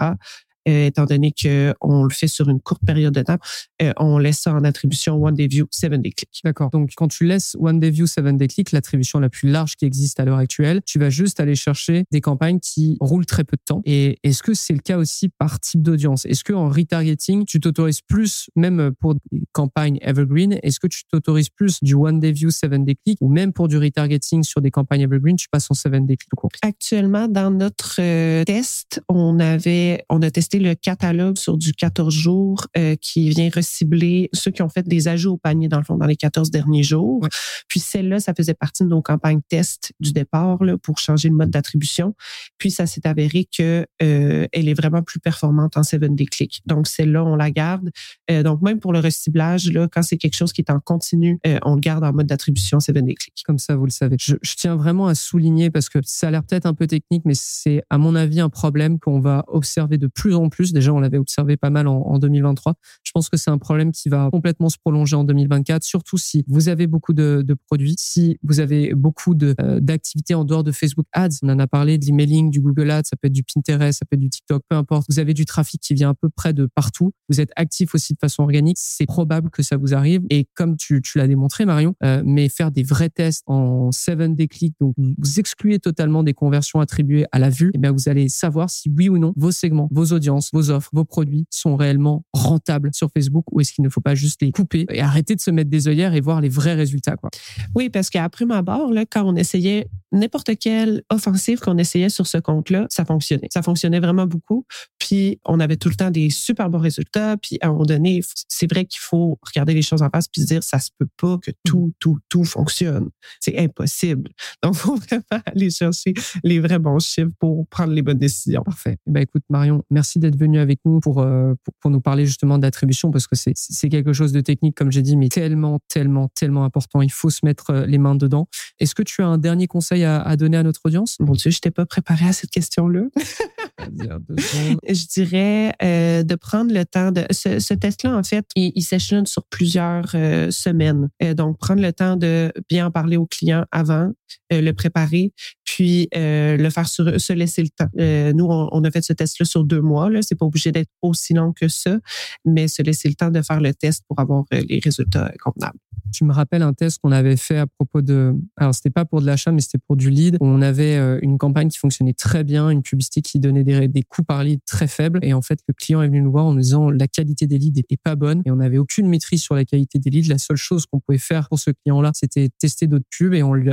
euh, 0.67 0.87
étant 0.87 1.05
donné 1.05 1.31
que 1.31 1.73
on 1.81 2.03
le 2.03 2.13
fait 2.13 2.27
sur 2.27 2.49
une 2.49 2.59
courte 2.59 2.81
période 2.85 3.13
de 3.13 3.21
temps, 3.21 3.37
euh, 3.81 3.93
on 3.97 4.17
laisse 4.17 4.39
ça 4.39 4.53
en 4.53 4.63
attribution 4.63 5.15
One 5.23 5.35
Day 5.35 5.47
View, 5.47 5.67
Seven 5.71 6.01
Day 6.01 6.11
Click. 6.11 6.29
D'accord. 6.43 6.69
Donc, 6.69 6.91
quand 6.95 7.07
tu 7.07 7.25
laisses 7.25 7.55
One 7.59 7.79
Day 7.79 7.89
View, 7.89 8.07
Seven 8.07 8.37
Day 8.37 8.47
Click, 8.47 8.71
l'attribution 8.71 9.19
la 9.19 9.29
plus 9.29 9.49
large 9.49 9.75
qui 9.75 9.85
existe 9.85 10.19
à 10.19 10.25
l'heure 10.25 10.37
actuelle, 10.37 10.81
tu 10.85 10.99
vas 10.99 11.09
juste 11.09 11.39
aller 11.39 11.55
chercher 11.55 12.03
des 12.11 12.21
campagnes 12.21 12.59
qui 12.59 12.97
roulent 12.99 13.25
très 13.25 13.43
peu 13.43 13.57
de 13.57 13.63
temps. 13.65 13.81
Et 13.85 14.19
est-ce 14.23 14.43
que 14.43 14.53
c'est 14.53 14.73
le 14.73 14.79
cas 14.79 14.97
aussi 14.97 15.29
par 15.29 15.59
type 15.59 15.81
d'audience? 15.81 16.25
Est-ce 16.25 16.43
que 16.43 16.53
en 16.53 16.69
retargeting, 16.69 17.45
tu 17.45 17.59
t'autorises 17.59 18.01
plus, 18.01 18.49
même 18.55 18.91
pour 18.99 19.15
des 19.15 19.43
campagnes 19.51 19.97
evergreen, 20.01 20.59
est-ce 20.63 20.79
que 20.79 20.87
tu 20.87 21.03
t'autorises 21.11 21.49
plus 21.49 21.81
du 21.81 21.93
One 21.93 22.19
Day 22.19 22.31
View, 22.31 22.51
Seven 22.51 22.83
Day 22.83 22.95
Click, 22.95 23.17
ou 23.21 23.29
même 23.29 23.53
pour 23.53 23.67
du 23.67 23.77
retargeting 23.77 24.43
sur 24.43 24.61
des 24.61 24.71
campagnes 24.71 25.01
evergreen, 25.01 25.35
tu 25.35 25.47
passes 25.49 25.69
en 25.69 25.73
Seven 25.73 26.05
Day 26.05 26.17
Click 26.17 26.27
Actuellement, 26.61 27.27
dans 27.27 27.51
notre 27.51 27.97
euh, 27.99 28.43
test, 28.43 29.01
on 29.09 29.39
avait, 29.39 30.03
on 30.09 30.21
a 30.21 30.31
testé 30.31 30.56
le 30.59 30.75
catalogue 30.75 31.37
sur 31.37 31.57
du 31.57 31.73
14 31.73 32.13
jours 32.13 32.67
euh, 32.77 32.95
qui 32.95 33.29
vient 33.29 33.49
recibler 33.53 34.29
ceux 34.33 34.51
qui 34.51 34.61
ont 34.61 34.69
fait 34.69 34.87
des 34.87 35.07
ajouts 35.07 35.33
au 35.33 35.37
panier, 35.37 35.67
dans 35.67 35.77
le 35.77 35.83
fond, 35.83 35.97
dans 35.97 36.05
les 36.05 36.15
14 36.15 36.51
derniers 36.51 36.83
jours. 36.83 37.21
Ouais. 37.21 37.29
Puis 37.67 37.79
celle-là, 37.79 38.19
ça 38.19 38.33
faisait 38.33 38.53
partie 38.53 38.83
de 38.83 38.89
nos 38.89 39.01
campagnes 39.01 39.41
test 39.49 39.93
du 39.99 40.13
départ 40.13 40.63
là, 40.63 40.77
pour 40.77 40.97
changer 40.97 41.29
le 41.29 41.35
mode 41.35 41.49
d'attribution. 41.49 42.15
Puis 42.57 42.71
ça 42.71 42.85
s'est 42.85 43.05
avéré 43.07 43.45
que 43.45 43.85
euh, 44.01 44.47
elle 44.51 44.69
est 44.69 44.73
vraiment 44.73 45.01
plus 45.01 45.19
performante 45.19 45.77
en 45.77 45.83
7 45.83 46.15
day 46.15 46.25
click. 46.25 46.61
Donc 46.65 46.87
celle-là, 46.87 47.23
on 47.23 47.35
la 47.35 47.51
garde. 47.51 47.89
Euh, 48.31 48.43
donc 48.43 48.61
même 48.61 48.79
pour 48.79 48.93
le 48.93 48.99
reciblage, 48.99 49.71
là, 49.71 49.87
quand 49.91 50.01
c'est 50.01 50.17
quelque 50.17 50.35
chose 50.35 50.53
qui 50.53 50.61
est 50.61 50.71
en 50.71 50.79
continu, 50.79 51.39
on 51.63 51.75
le 51.75 51.81
garde 51.81 52.03
en 52.03 52.13
mode 52.13 52.27
d'attribution 52.27 52.79
7 52.79 52.97
day 52.97 53.15
click. 53.15 53.41
Comme 53.45 53.59
ça, 53.59 53.75
vous 53.75 53.85
le 53.85 53.91
savez. 53.91 54.17
Je, 54.19 54.35
je 54.41 54.55
tiens 54.55 54.75
vraiment 54.75 55.07
à 55.07 55.15
souligner 55.15 55.69
parce 55.69 55.89
que 55.89 55.99
ça 56.03 56.27
a 56.27 56.31
l'air 56.31 56.43
peut-être 56.43 56.65
un 56.65 56.73
peu 56.73 56.87
technique, 56.87 57.23
mais 57.25 57.33
c'est 57.35 57.83
à 57.89 57.97
mon 57.97 58.15
avis 58.15 58.39
un 58.39 58.49
problème 58.49 58.99
qu'on 58.99 59.19
va 59.19 59.43
observer 59.47 59.97
de 59.97 60.07
plus 60.07 60.35
en 60.35 60.46
plus. 60.49 60.73
Déjà, 60.73 60.93
on 60.93 60.99
l'avait 60.99 61.17
observé 61.17 61.57
pas 61.57 61.69
mal 61.69 61.87
en, 61.87 62.01
en 62.01 62.19
2023. 62.19 62.75
Je 63.03 63.11
pense 63.11 63.29
que 63.29 63.37
c'est 63.37 63.51
un 63.51 63.57
problème 63.57 63.91
qui 63.91 64.09
va 64.09 64.29
complètement 64.31 64.69
se 64.69 64.77
prolonger 64.77 65.15
en 65.15 65.23
2024, 65.23 65.83
surtout 65.83 66.17
si 66.17 66.43
vous 66.47 66.69
avez 66.69 66.87
beaucoup 66.87 67.13
de, 67.13 67.43
de 67.45 67.53
produits, 67.53 67.95
si 67.97 68.37
vous 68.43 68.59
avez 68.59 68.93
beaucoup 68.93 69.35
de, 69.35 69.55
euh, 69.61 69.79
d'activités 69.79 70.33
en 70.33 70.45
dehors 70.45 70.63
de 70.63 70.71
Facebook 70.71 71.05
Ads. 71.13 71.39
On 71.43 71.49
en 71.49 71.59
a 71.59 71.67
parlé 71.67 71.97
de 71.97 72.05
l'emailing, 72.05 72.49
du 72.49 72.61
Google 72.61 72.91
Ads, 72.91 73.05
ça 73.05 73.17
peut 73.17 73.27
être 73.27 73.33
du 73.33 73.43
Pinterest, 73.43 73.99
ça 73.99 74.05
peut 74.05 74.15
être 74.15 74.21
du 74.21 74.29
TikTok, 74.29 74.63
peu 74.69 74.75
importe. 74.75 75.05
Vous 75.09 75.19
avez 75.19 75.33
du 75.33 75.45
trafic 75.45 75.81
qui 75.81 75.93
vient 75.93 76.09
à 76.09 76.13
peu 76.13 76.29
près 76.29 76.53
de 76.53 76.67
partout. 76.73 77.11
Vous 77.29 77.41
êtes 77.41 77.51
actif 77.55 77.95
aussi 77.95 78.13
de 78.13 78.19
façon 78.19 78.43
organique. 78.43 78.77
C'est 78.79 79.05
probable 79.05 79.49
que 79.49 79.63
ça 79.63 79.77
vous 79.77 79.93
arrive. 79.93 80.21
Et 80.29 80.47
comme 80.55 80.75
tu, 80.77 81.01
l'as 81.15 81.27
démontré, 81.27 81.65
Marion, 81.65 81.95
euh, 82.03 82.21
mais 82.25 82.49
faire 82.49 82.71
des 82.71 82.83
vrais 82.83 83.09
tests 83.09 83.43
en 83.47 83.91
7 83.91 84.35
day 84.35 84.47
click, 84.47 84.75
donc 84.79 84.95
vous 84.97 85.39
excluez 85.39 85.79
totalement 85.79 86.23
des 86.23 86.33
conversions 86.33 86.79
attribuées 86.79 87.25
à 87.31 87.39
la 87.39 87.49
vue, 87.49 87.71
et 87.73 87.77
bien 87.77 87.91
vous 87.91 88.09
allez 88.09 88.29
savoir 88.29 88.69
si 88.69 88.89
oui 88.89 89.09
ou 89.09 89.17
non 89.17 89.33
vos 89.35 89.51
segments, 89.51 89.87
vos 89.91 90.13
audiences, 90.13 90.26
vos 90.53 90.69
offres, 90.69 90.89
vos 90.93 91.05
produits 91.05 91.45
sont 91.49 91.75
réellement 91.75 92.23
rentables 92.33 92.89
sur 92.93 93.09
Facebook 93.11 93.45
ou 93.51 93.61
est-ce 93.61 93.73
qu'il 93.73 93.83
ne 93.83 93.89
faut 93.89 94.01
pas 94.01 94.15
juste 94.15 94.41
les 94.41 94.51
couper 94.51 94.85
et 94.91 95.01
arrêter 95.01 95.35
de 95.35 95.41
se 95.41 95.51
mettre 95.51 95.69
des 95.69 95.87
œillères 95.87 96.13
et 96.13 96.21
voir 96.21 96.41
les 96.41 96.49
vrais 96.49 96.75
résultats, 96.75 97.15
quoi? 97.15 97.29
Oui, 97.75 97.89
parce 97.89 98.09
qu'à 98.09 98.27
prime 98.29 98.51
abord, 98.51 98.91
là, 98.91 99.05
quand 99.05 99.23
on 99.23 99.35
essayait 99.35 99.87
n'importe 100.11 100.57
quelle 100.59 101.03
offensive 101.09 101.59
qu'on 101.59 101.77
essayait 101.77 102.09
sur 102.09 102.27
ce 102.27 102.37
compte-là, 102.37 102.87
ça 102.89 103.05
fonctionnait. 103.05 103.47
Ça 103.51 103.61
fonctionnait 103.61 103.99
vraiment 103.99 104.25
beaucoup. 104.25 104.65
Puis 104.99 105.39
on 105.45 105.59
avait 105.59 105.77
tout 105.77 105.89
le 105.89 105.95
temps 105.95 106.11
des 106.11 106.29
super 106.29 106.69
bons 106.69 106.79
résultats. 106.79 107.37
Puis 107.37 107.57
à 107.61 107.67
un 107.67 107.71
moment 107.71 107.85
donné, 107.85 108.21
c'est 108.47 108.71
vrai 108.71 108.85
qu'il 108.85 108.99
faut 108.99 109.37
regarder 109.41 109.73
les 109.73 109.81
choses 109.81 110.01
en 110.01 110.09
face 110.09 110.27
puis 110.27 110.41
se 110.41 110.47
dire 110.47 110.63
ça 110.63 110.79
se 110.79 110.89
peut 110.97 111.07
pas 111.17 111.37
que 111.41 111.51
tout, 111.63 111.93
tout, 111.99 112.17
tout 112.29 112.43
fonctionne. 112.43 113.09
C'est 113.39 113.57
impossible. 113.57 114.31
Donc, 114.63 114.75
il 114.75 114.79
faut 114.79 114.95
vraiment 114.95 115.43
aller 115.45 115.69
chercher 115.69 116.13
les 116.43 116.59
vrais 116.59 116.79
bons 116.79 116.99
chiffres 116.99 117.31
pour 117.39 117.67
prendre 117.67 117.93
les 117.93 118.01
bonnes 118.01 118.17
décisions. 118.17 118.63
Parfait. 118.63 118.97
Eh 119.07 119.11
ben, 119.11 119.21
écoute, 119.21 119.43
Marion, 119.49 119.83
merci 119.89 120.16
d'être 120.17 120.37
venue 120.37 120.59
avec 120.59 120.79
nous 120.85 120.99
pour, 120.99 121.21
euh, 121.21 121.53
pour, 121.63 121.73
pour 121.79 121.91
nous 121.91 122.01
parler 122.01 122.25
justement 122.25 122.57
d'attribution 122.57 123.11
parce 123.11 123.27
que 123.27 123.35
c'est, 123.35 123.89
quelque 123.89 124.13
chose 124.13 124.31
de 124.31 124.41
technique, 124.41 124.75
comme 124.75 124.91
j'ai 124.91 125.01
dit, 125.01 125.15
mais 125.15 125.29
tellement, 125.29 125.79
tellement, 125.87 126.29
tellement 126.35 126.63
important. 126.63 127.01
Il 127.01 127.11
faut 127.11 127.29
se 127.29 127.45
mettre 127.45 127.71
euh, 127.71 127.85
les 127.85 127.97
mains 127.97 128.15
dedans. 128.15 128.47
Est-ce 128.79 128.95
que 128.95 129.03
tu 129.03 129.21
as 129.21 129.27
un 129.27 129.37
dernier 129.37 129.67
conseil 129.67 130.03
à, 130.03 130.21
à 130.21 130.35
donner 130.35 130.57
à 130.57 130.63
notre 130.63 130.81
audience? 130.85 131.17
Mon 131.19 131.33
Dieu, 131.33 131.51
je 131.51 131.57
n'étais 131.57 131.71
pas 131.71 131.85
préparée 131.85 132.27
à 132.27 132.33
cette 132.33 132.51
question-là. 132.51 133.03
je 134.87 135.07
dirais 135.07 135.73
euh, 135.81 136.23
de 136.23 136.35
prendre 136.35 136.73
le 136.73 136.85
temps 136.85 137.11
de 137.11 137.25
ce, 137.31 137.59
ce 137.59 137.73
test-là 137.73 138.15
en 138.15 138.23
fait 138.23 138.45
il, 138.55 138.71
il 138.75 138.81
s'échelonne 138.81 139.25
sur 139.25 139.43
plusieurs 139.45 140.11
euh, 140.15 140.51
semaines. 140.51 141.09
Euh, 141.23 141.33
donc 141.33 141.57
prendre 141.57 141.81
le 141.81 141.93
temps 141.93 142.15
de 142.15 142.51
bien 142.69 142.87
en 142.87 142.91
parler 142.91 143.17
au 143.17 143.25
client 143.25 143.65
avant 143.71 144.11
euh, 144.53 144.61
le 144.61 144.73
préparer 144.73 145.33
puis 145.63 146.07
euh, 146.15 146.57
le 146.57 146.69
faire 146.69 146.87
sur 146.87 147.19
se 147.19 147.33
laisser 147.33 147.63
le 147.63 147.69
temps. 147.69 147.89
Euh, 147.99 148.33
nous 148.33 148.45
on, 148.45 148.69
on 148.71 148.83
a 148.83 148.91
fait 148.91 149.01
ce 149.01 149.13
test-là 149.13 149.45
sur 149.45 149.63
deux 149.63 149.81
mois 149.81 150.09
là. 150.09 150.21
C'est 150.21 150.35
pas 150.35 150.45
obligé 150.45 150.71
d'être 150.71 150.91
aussi 151.01 151.33
long 151.33 151.53
que 151.53 151.67
ça 151.67 151.97
mais 152.45 152.67
se 152.67 152.81
laisser 152.81 153.09
le 153.09 153.15
temps 153.15 153.31
de 153.31 153.41
faire 153.41 153.61
le 153.61 153.73
test 153.73 154.03
pour 154.07 154.19
avoir 154.19 154.43
les 154.51 154.79
résultats 154.83 155.31
convenables 155.43 155.79
Tu 156.11 156.23
me 156.23 156.33
rappelles 156.33 156.61
un 156.61 156.73
test 156.73 156.99
qu'on 157.01 157.11
avait 157.11 157.37
fait 157.37 157.57
à 157.57 157.67
propos 157.67 158.01
de. 158.01 158.33
Alors, 158.55 158.73
c'était 158.73 158.89
pas 158.89 159.05
pour 159.05 159.21
de 159.21 159.25
l'achat, 159.25 159.51
mais 159.51 159.61
c'était 159.61 159.77
pour 159.77 159.95
du 159.95 160.09
lead. 160.09 160.37
On 160.41 160.61
avait 160.61 160.95
euh, 160.95 161.19
une 161.21 161.37
campagne 161.37 161.69
qui 161.69 161.77
fonctionnait 161.77 162.13
très 162.13 162.43
bien, 162.43 162.69
une 162.69 162.81
publicité 162.81 163.21
qui 163.21 163.39
donnait 163.39 163.63
des, 163.63 164.03
coûts 164.03 164.23
par 164.23 164.43
lead 164.43 164.59
très 164.65 164.87
faibles. 164.87 165.19
Et 165.21 165.33
en 165.33 165.41
fait, 165.41 165.59
le 165.67 165.73
client 165.73 166.01
est 166.01 166.07
venu 166.07 166.21
nous 166.21 166.31
voir 166.31 166.45
en 166.45 166.53
nous 166.53 166.61
disant 166.61 166.89
la 166.89 167.07
qualité 167.07 167.47
des 167.47 167.57
leads 167.57 167.81
est 167.89 168.01
pas 168.01 168.15
bonne 168.15 168.41
et 168.45 168.51
on 168.51 168.57
n'avait 168.57 168.77
aucune 168.77 169.07
maîtrise 169.07 169.41
sur 169.41 169.55
la 169.55 169.65
qualité 169.65 169.99
des 169.99 170.09
leads. 170.09 170.29
La 170.29 170.37
seule 170.37 170.57
chose 170.57 170.85
qu'on 170.85 170.99
pouvait 170.99 171.17
faire 171.17 171.49
pour 171.49 171.59
ce 171.59 171.71
client-là, 171.71 172.11
c'était 172.13 172.49
tester 172.59 172.87
d'autres 172.87 173.05
pubs 173.09 173.33
et 173.33 173.43
on 173.43 173.53
lui, 173.53 173.71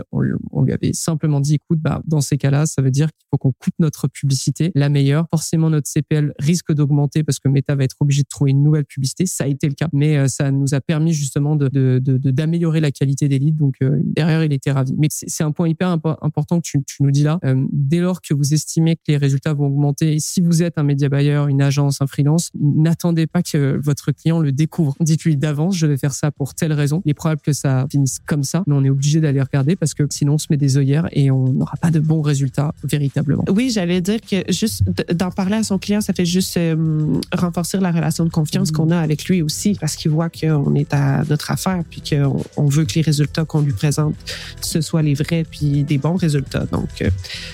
avait 0.72 0.92
simplement 0.92 1.40
dit 1.40 1.54
écoute, 1.54 1.78
bah, 1.80 2.02
dans 2.06 2.20
ces 2.20 2.38
cas-là, 2.38 2.66
ça 2.66 2.82
veut 2.82 2.90
dire 2.90 3.08
qu'il 3.08 3.26
faut 3.30 3.38
qu'on 3.38 3.52
coupe 3.52 3.74
notre 3.78 4.08
publicité, 4.08 4.72
la 4.74 4.88
meilleure. 4.88 5.26
Forcément, 5.30 5.70
notre 5.70 5.88
CPL 5.88 6.32
risque 6.38 6.72
d'augmenter 6.72 7.22
parce 7.22 7.38
que 7.38 7.48
Meta 7.48 7.74
va 7.74 7.84
être 7.84 7.96
obligé 8.00 8.22
de 8.22 8.28
trouver 8.28 8.50
une 8.52 8.62
nouvelle 8.62 8.84
publicité. 8.84 9.26
Ça 9.26 9.44
a 9.44 9.46
été 9.46 9.68
le 9.68 9.74
cas, 9.74 9.88
mais 9.92 10.16
euh, 10.16 10.28
ça 10.28 10.50
nous 10.50 10.74
a 10.74 10.80
permis 10.80 11.12
justement 11.12 11.56
de, 11.56 11.68
de- 11.68 11.98
de- 11.98 12.23
d'améliorer 12.30 12.80
la 12.80 12.90
qualité 12.90 13.28
des 13.28 13.38
leads. 13.38 13.58
Donc 13.58 13.76
euh, 13.82 13.98
derrière, 14.02 14.42
il 14.44 14.52
était 14.52 14.72
ravi. 14.72 14.94
Mais 14.98 15.08
c'est 15.10 15.44
un 15.44 15.52
point 15.52 15.68
hyper 15.68 15.88
impo- 15.96 16.16
important 16.22 16.58
que 16.60 16.66
tu, 16.66 16.82
tu 16.84 17.02
nous 17.02 17.10
dis 17.10 17.22
là. 17.22 17.38
Euh, 17.44 17.64
dès 17.72 18.00
lors 18.00 18.20
que 18.20 18.34
vous 18.34 18.54
estimez 18.54 18.96
que 18.96 19.02
les 19.08 19.16
résultats 19.16 19.52
vont 19.54 19.66
augmenter, 19.66 20.14
et 20.14 20.20
si 20.20 20.40
vous 20.40 20.62
êtes 20.62 20.78
un 20.78 20.82
média 20.82 21.08
buyer, 21.08 21.44
une 21.48 21.62
agence, 21.62 22.00
un 22.00 22.06
freelance, 22.06 22.50
n'attendez 22.60 23.26
pas 23.26 23.42
que 23.42 23.80
votre 23.82 24.12
client 24.12 24.38
le 24.40 24.52
découvre. 24.52 24.94
Dites-lui 25.00 25.37
d'avance, 25.37 25.76
je 25.76 25.87
vais 25.87 25.96
faire 25.96 26.12
ça 26.14 26.30
pour 26.30 26.54
telle 26.54 26.72
raison. 26.72 27.02
Il 27.04 27.10
est 27.10 27.14
probable 27.14 27.40
que 27.40 27.52
ça 27.52 27.87
finisse 27.90 28.18
comme 28.26 28.42
ça, 28.44 28.62
mais 28.66 28.74
on 28.74 28.84
est 28.84 28.90
obligé 28.90 29.20
d'aller 29.20 29.40
regarder 29.42 29.76
parce 29.76 29.94
que 29.94 30.04
sinon 30.10 30.34
on 30.34 30.38
se 30.38 30.46
met 30.50 30.56
des 30.56 30.76
œillères 30.76 31.08
et 31.12 31.30
on 31.30 31.52
n'aura 31.52 31.76
pas 31.80 31.90
de 31.90 32.00
bons 32.00 32.22
résultats 32.22 32.72
véritablement. 32.84 33.44
Oui, 33.50 33.70
j'allais 33.70 34.00
dire 34.00 34.20
que 34.20 34.50
juste 34.52 34.82
d'en 35.12 35.30
parler 35.30 35.56
à 35.56 35.62
son 35.62 35.78
client, 35.78 36.00
ça 36.00 36.12
fait 36.12 36.24
juste 36.26 36.56
euh, 36.56 37.20
renforcer 37.32 37.78
la 37.78 37.90
relation 37.92 38.24
de 38.24 38.30
confiance 38.30 38.70
Mhm. 38.70 38.76
qu'on 38.76 38.90
a 38.90 38.98
avec 38.98 39.24
lui 39.26 39.42
aussi, 39.42 39.76
parce 39.80 39.96
qu'il 39.96 40.10
voit 40.10 40.28
qu'on 40.30 40.74
est 40.74 40.92
à 40.94 41.22
notre 41.28 41.50
affaire, 41.50 41.82
puis 41.90 42.00
qu'on 42.08 42.42
on 42.56 42.66
veut 42.66 42.84
que 42.84 42.94
les 42.94 43.02
résultats 43.02 43.44
qu'on 43.44 43.60
lui 43.60 43.72
présente, 43.72 44.14
ce 44.60 44.80
soient 44.80 45.02
les 45.02 45.14
vrais, 45.14 45.44
puis 45.48 45.84
des 45.84 45.98
bons 45.98 46.16
résultats. 46.16 46.66
Donc, 46.70 47.02
euh, 47.02 47.10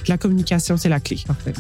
la 0.09 0.19
communication, 0.19 0.77
c'est 0.77 0.89
la 0.89 1.01
clé. 1.01 1.19
Parfait, 1.27 1.53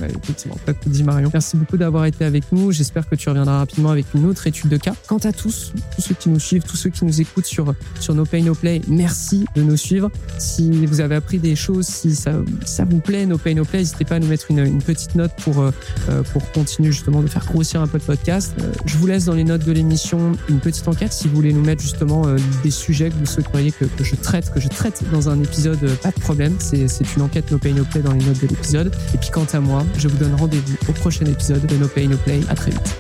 pas 0.67 0.75
tout 0.75 0.89
dit 0.89 1.03
Marion. 1.03 1.31
Merci 1.33 1.57
beaucoup 1.57 1.77
d'avoir 1.77 2.05
été 2.07 2.25
avec 2.25 2.45
nous. 2.53 2.73
J'espère 2.73 3.09
que 3.09 3.15
tu 3.15 3.29
reviendras 3.29 3.59
rapidement 3.59 3.91
avec 3.91 4.07
une 4.15 4.27
autre 4.27 4.47
étude 4.47 4.69
de 4.69 4.77
cas. 4.77 4.95
Quant 5.07 5.19
à 5.19 5.33
tous, 5.33 5.73
tous 5.95 6.03
ceux 6.03 6.15
qui 6.15 6.29
nous 6.29 6.41
suivent, 6.41 6.63
tous 6.63 6.77
ceux 6.77 6.91
qui 6.91 7.05
nous 7.05 7.21
écoutent 7.21 7.47
sur, 7.47 7.75
sur 7.99 8.15
No 8.15 8.25
Pay 8.25 8.43
No 8.43 8.55
Play, 8.55 8.81
merci 8.89 9.45
de 9.55 9.63
nous 9.63 9.77
suivre. 9.77 10.11
Si 10.39 10.71
vous 10.87 11.01
avez 11.01 11.15
appris 11.15 11.39
des 11.39 11.57
choses, 11.57 11.87
si 11.87 12.15
ça, 12.15 12.33
ça 12.65 12.85
vous 12.85 13.01
plaît, 13.01 13.27
No 13.27 13.39
Pay 13.39 13.55
No 13.55 13.65
Play, 13.65 13.81
n'hésitez 13.81 14.05
pas 14.05 14.17
à 14.17 14.19
nous 14.19 14.29
mettre 14.29 14.51
une, 14.51 14.61
une 14.61 14.83
petite 14.83 15.15
note 15.15 15.33
pour, 15.43 15.61
euh, 15.61 15.71
euh, 16.09 16.23
pour 16.33 16.51
continuer 16.53 16.93
justement 16.93 17.23
de 17.23 17.29
faire 17.29 17.45
grossir 17.47 17.81
un 17.81 17.87
peu 17.87 17.99
le 17.99 18.05
podcast. 18.05 18.55
Euh, 18.61 18.73
je 18.87 18.97
vous 18.97 19.07
laisse 19.07 19.25
dans 19.25 19.35
les 19.35 19.45
notes 19.45 19.65
de 19.65 19.73
l'émission 19.73 20.33
une 20.49 20.61
petite 20.61 20.87
enquête 20.89 21.13
si 21.13 21.29
vous 21.29 21.37
voulez 21.37 21.53
nous 21.53 21.65
mettre 21.65 21.83
justement 21.83 22.27
euh, 22.27 22.37
des 22.63 22.71
sujets 22.81 23.11
que 23.11 23.15
vous 23.15 23.27
souhaiteriez 23.27 23.73
que, 23.73 23.85
je 24.03 24.17
traite, 24.17 24.53
que 24.53 24.61
je 24.61 24.69
traite 24.69 25.03
dans 25.13 25.29
un 25.29 25.41
épisode, 25.43 25.79
euh, 25.85 25.95
pas 25.97 26.11
de 26.11 26.21
problème. 26.21 26.57
C'est 26.59 26.87
une 27.17 27.23
enquête 27.23 27.51
No 27.51 27.59
Pay 27.59 27.73
No 27.73 27.85
Play 27.85 28.01
dans 28.01 28.13
les 28.13 28.25
notes 28.25 28.41
de 28.41 28.49
l'épisode. 28.49 28.95
Et 29.15 29.19
puis 29.19 29.31
quant 29.31 29.47
à 29.53 29.61
moi, 29.61 29.85
je 29.97 30.09
vous 30.09 30.17
donne 30.17 30.35
rendez-vous 30.35 30.77
au 30.89 30.93
prochain 30.93 31.27
épisode 31.27 31.65
de 31.67 31.77
No 31.77 31.89
Pay 31.89 32.09
No 32.09 32.17
Play. 32.17 32.41
À 32.49 32.55
très 32.55 32.71
vite. 32.71 32.97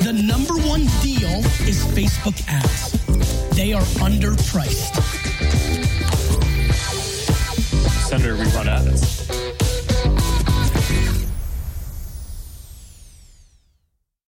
The 0.00 0.12
number 0.12 0.54
one 0.68 0.86
deal 1.02 1.40
is 1.66 1.82
Facebook 1.94 2.36
ads. 2.48 2.92
They 3.56 3.72
are 3.72 3.84
underpriced. 4.00 5.13